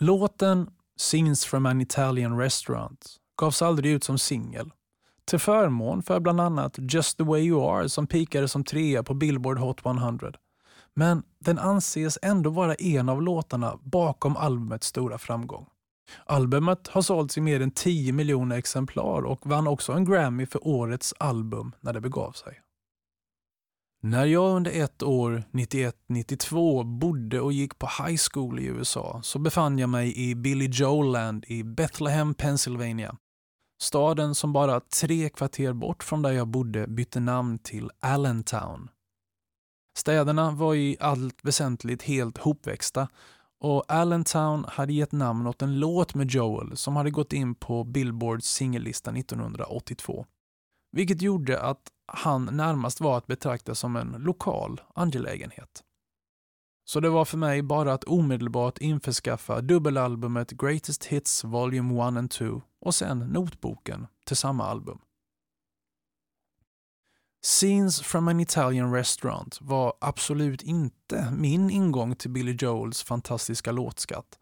Låten 0.00 0.70
Scenes 0.96 1.44
from 1.44 1.66
an 1.66 1.80
Italian 1.80 2.38
restaurant 2.38 3.20
gavs 3.36 3.62
aldrig 3.62 3.92
ut 3.92 4.04
som 4.04 4.18
singel 4.18 4.70
till 5.24 5.38
förmån 5.38 6.02
för 6.02 6.20
bland 6.20 6.40
annat 6.40 6.78
Just 6.78 7.18
the 7.18 7.24
way 7.24 7.42
you 7.42 7.70
are 7.70 7.88
som 7.88 8.06
pikade 8.06 8.48
som 8.48 8.64
trea 8.64 9.02
på 9.02 9.14
Billboard 9.14 9.58
Hot 9.58 9.86
100. 9.86 10.32
Men 10.94 11.22
den 11.38 11.58
anses 11.58 12.18
ändå 12.22 12.50
vara 12.50 12.74
en 12.74 13.08
av 13.08 13.22
låtarna 13.22 13.78
bakom 13.82 14.36
albumets 14.36 14.86
stora 14.86 15.18
framgång. 15.18 15.66
Albumet 16.26 16.88
har 16.88 17.02
sålts 17.02 17.38
i 17.38 17.40
mer 17.40 17.60
än 17.60 17.70
10 17.70 18.12
miljoner 18.12 18.56
exemplar 18.56 19.22
och 19.22 19.46
vann 19.46 19.66
också 19.66 19.92
en 19.92 20.04
Grammy 20.04 20.46
för 20.46 20.66
årets 20.66 21.14
album 21.18 21.72
när 21.80 21.92
det 21.92 22.00
begav 22.00 22.32
sig. 22.32 22.60
När 24.02 24.24
jag 24.24 24.56
under 24.56 24.70
ett 24.70 25.02
år, 25.02 25.44
91-92, 25.52 26.98
bodde 26.98 27.40
och 27.40 27.52
gick 27.52 27.78
på 27.78 27.86
high 27.86 28.20
school 28.30 28.58
i 28.58 28.64
USA 28.64 29.20
så 29.22 29.38
befann 29.38 29.78
jag 29.78 29.88
mig 29.88 30.30
i 30.30 30.34
Billy 30.34 30.68
Joel 30.72 31.12
Land 31.12 31.44
i 31.48 31.62
Bethlehem, 31.62 32.34
Pennsylvania 32.34 33.16
Staden 33.80 34.34
som 34.34 34.52
bara 34.52 34.80
tre 34.80 35.28
kvarter 35.28 35.72
bort 35.72 36.04
från 36.04 36.22
där 36.22 36.32
jag 36.32 36.48
bodde 36.48 36.86
bytte 36.86 37.20
namn 37.20 37.58
till 37.58 37.90
Allentown. 38.00 38.90
Städerna 39.96 40.50
var 40.50 40.74
i 40.74 40.96
allt 41.00 41.38
väsentligt 41.42 42.02
helt 42.02 42.38
hopväxta 42.38 43.08
och 43.60 43.84
Allentown 43.88 44.64
hade 44.68 44.92
gett 44.92 45.12
namn 45.12 45.46
åt 45.46 45.62
en 45.62 45.78
låt 45.78 46.14
med 46.14 46.30
Joel 46.30 46.76
som 46.76 46.96
hade 46.96 47.10
gått 47.10 47.32
in 47.32 47.54
på 47.54 47.84
Billboards 47.84 48.46
singellista 48.46 49.10
1982. 49.10 50.26
Vilket 50.92 51.22
gjorde 51.22 51.60
att 51.60 51.88
han 52.06 52.44
närmast 52.44 53.00
var 53.00 53.18
att 53.18 53.26
betrakta 53.26 53.74
som 53.74 53.96
en 53.96 54.12
lokal 54.18 54.80
angelägenhet. 54.94 55.83
Så 56.84 57.00
det 57.00 57.08
var 57.08 57.24
för 57.24 57.38
mig 57.38 57.62
bara 57.62 57.92
att 57.92 58.04
omedelbart 58.04 58.78
införskaffa 58.78 59.60
dubbelalbumet 59.60 60.50
Greatest 60.50 61.04
Hits 61.04 61.44
Volume 61.44 61.94
1 61.94 62.00
and 62.00 62.30
2 62.30 62.62
och 62.80 62.94
sen 62.94 63.18
notboken 63.18 64.06
till 64.26 64.36
samma 64.36 64.64
album. 64.64 64.98
Scenes 67.42 68.00
from 68.00 68.28
an 68.28 68.40
Italian 68.40 68.92
restaurant 68.92 69.58
var 69.60 69.94
absolut 70.00 70.62
inte 70.62 71.34
min 71.38 71.70
ingång 71.70 72.16
till 72.16 72.30
Billy 72.30 72.56
Joels 72.60 73.02
fantastiska 73.02 73.72
låtskatt. 73.72 74.38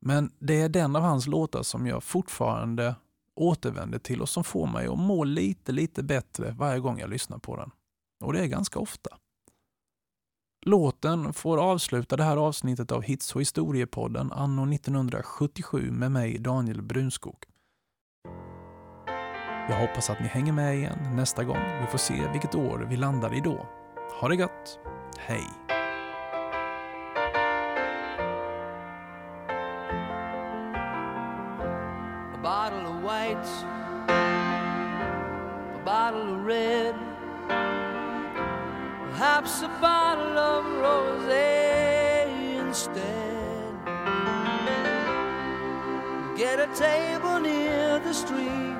Men 0.00 0.32
det 0.38 0.60
är 0.60 0.68
den 0.68 0.96
av 0.96 1.02
hans 1.02 1.26
låtar 1.26 1.62
som 1.62 1.86
jag 1.86 2.04
fortfarande 2.04 2.94
återvänder 3.34 3.98
till 3.98 4.22
och 4.22 4.28
som 4.28 4.44
får 4.44 4.66
mig 4.66 4.86
att 4.86 4.98
må 4.98 5.24
lite, 5.24 5.72
lite 5.72 6.02
bättre 6.02 6.54
varje 6.58 6.80
gång 6.80 6.98
jag 6.98 7.10
lyssnar 7.10 7.38
på 7.38 7.56
den. 7.56 7.70
Och 8.20 8.32
det 8.32 8.40
är 8.40 8.46
ganska 8.46 8.78
ofta. 8.78 9.10
Låten 10.68 11.32
får 11.32 11.58
avsluta 11.58 12.16
det 12.16 12.22
här 12.22 12.36
avsnittet 12.36 12.92
av 12.92 13.02
Hits 13.02 13.34
och 13.34 13.40
historiepodden 13.40 14.32
anno 14.32 14.74
1977 14.74 15.90
med 15.90 16.12
mig 16.12 16.38
Daniel 16.38 16.82
Brunskog. 16.82 17.36
Jag 19.68 19.80
hoppas 19.80 20.10
att 20.10 20.20
ni 20.20 20.26
hänger 20.26 20.52
med 20.52 20.76
igen 20.76 20.98
nästa 21.16 21.44
gång. 21.44 21.58
Vi 21.80 21.86
får 21.86 21.98
se 21.98 22.28
vilket 22.32 22.54
år 22.54 22.86
vi 22.90 22.96
landar 22.96 23.34
i 23.34 23.40
då. 23.40 23.66
Ha 24.20 24.28
det 24.28 24.34
gött. 24.34 24.78
Hej! 25.18 25.46
A 32.34 32.38
bottle 32.42 32.88
of 32.88 32.96
white, 33.02 33.48
a 35.74 35.80
bottle 35.84 36.40
of 36.40 36.46
red, 36.46 36.94
perhaps 39.16 39.62
a 39.62 39.68
bottle 39.80 40.36
of 40.36 40.62
rosé 40.84 42.58
instead. 42.60 43.72
Get 46.36 46.60
a 46.60 46.66
table 46.74 47.40
near 47.40 47.98
the 48.00 48.12
street 48.12 48.76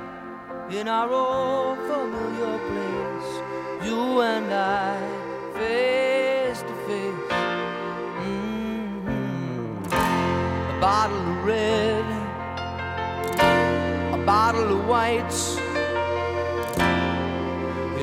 in 0.68 0.88
our 0.88 1.10
old 1.10 1.78
familiar 1.88 2.58
place, 2.68 3.30
you 3.88 4.20
and 4.20 4.52
I, 4.52 5.00
face 5.54 6.60
to 6.60 6.74
face. 6.86 7.32
Mm-hmm. 8.20 9.86
A 9.88 10.78
bottle 10.82 11.16
of 11.32 11.44
red, 11.46 12.04
a 14.12 14.18
bottle 14.26 14.80
of 14.80 14.86
whites. 14.86 15.55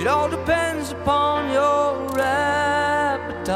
It 0.04 0.08
all 0.08 0.28
depends 0.28 0.92
upon 0.92 1.50
your 1.54 2.20
appetite. 2.20 3.54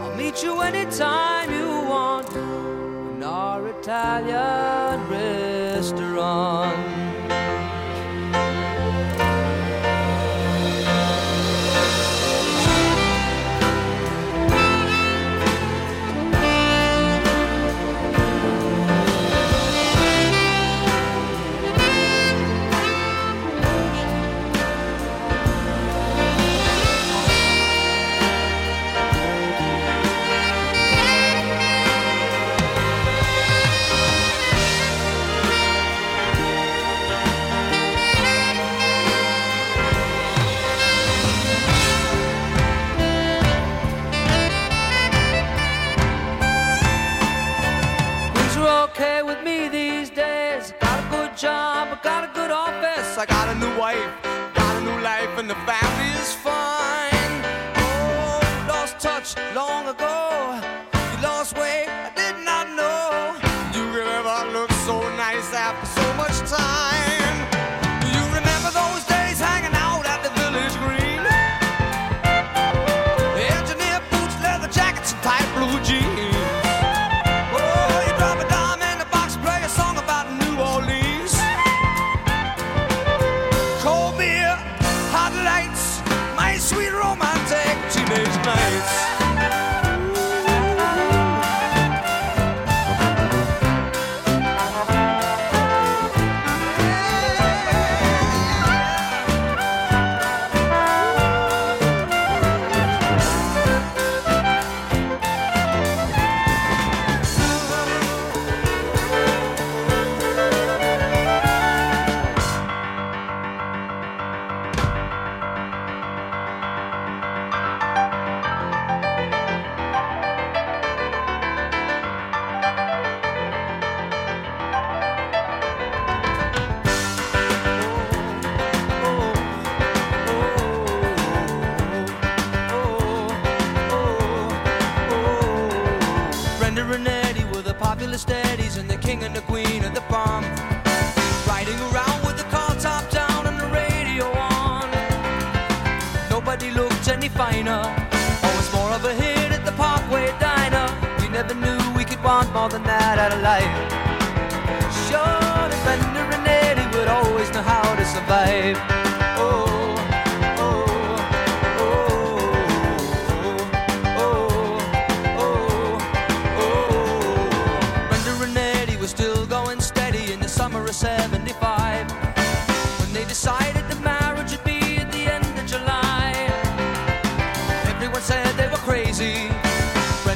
I'll 0.00 0.16
meet 0.16 0.42
you 0.42 0.62
anytime 0.62 1.52
you 1.52 1.68
want 1.86 2.34
in 2.34 3.22
our 3.22 3.68
Italian 3.68 5.06
restaurant. 5.10 6.95
life. 53.96 54.25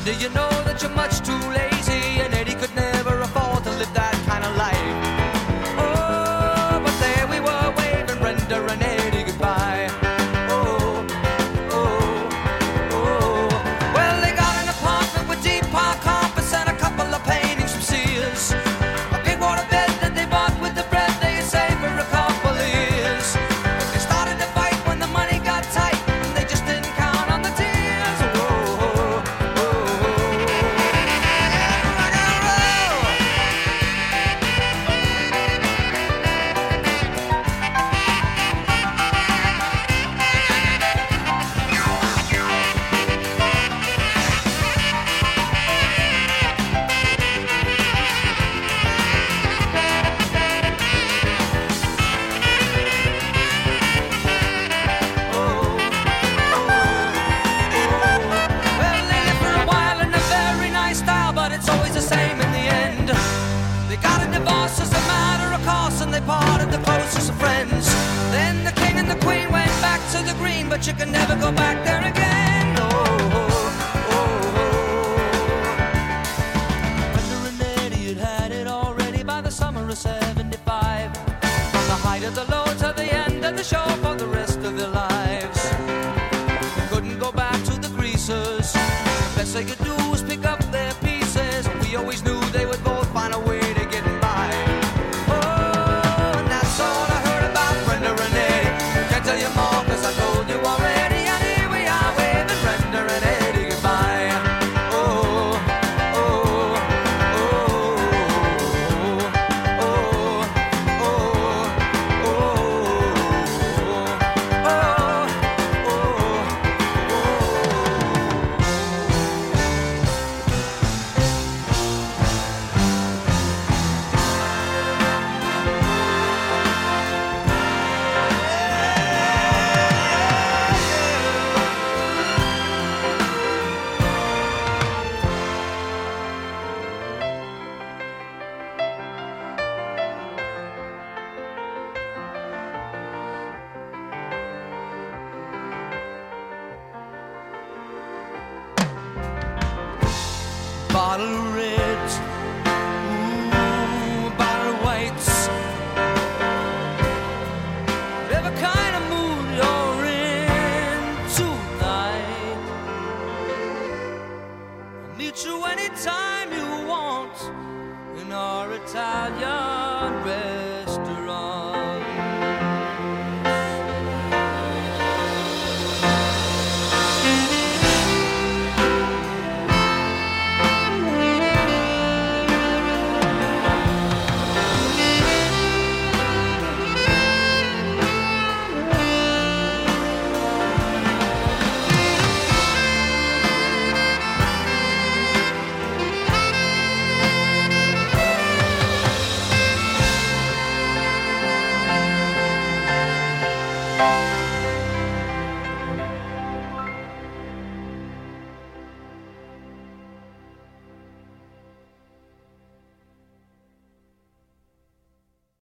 Brenda, 0.03 0.23
you 0.23 0.31
know 0.31 0.60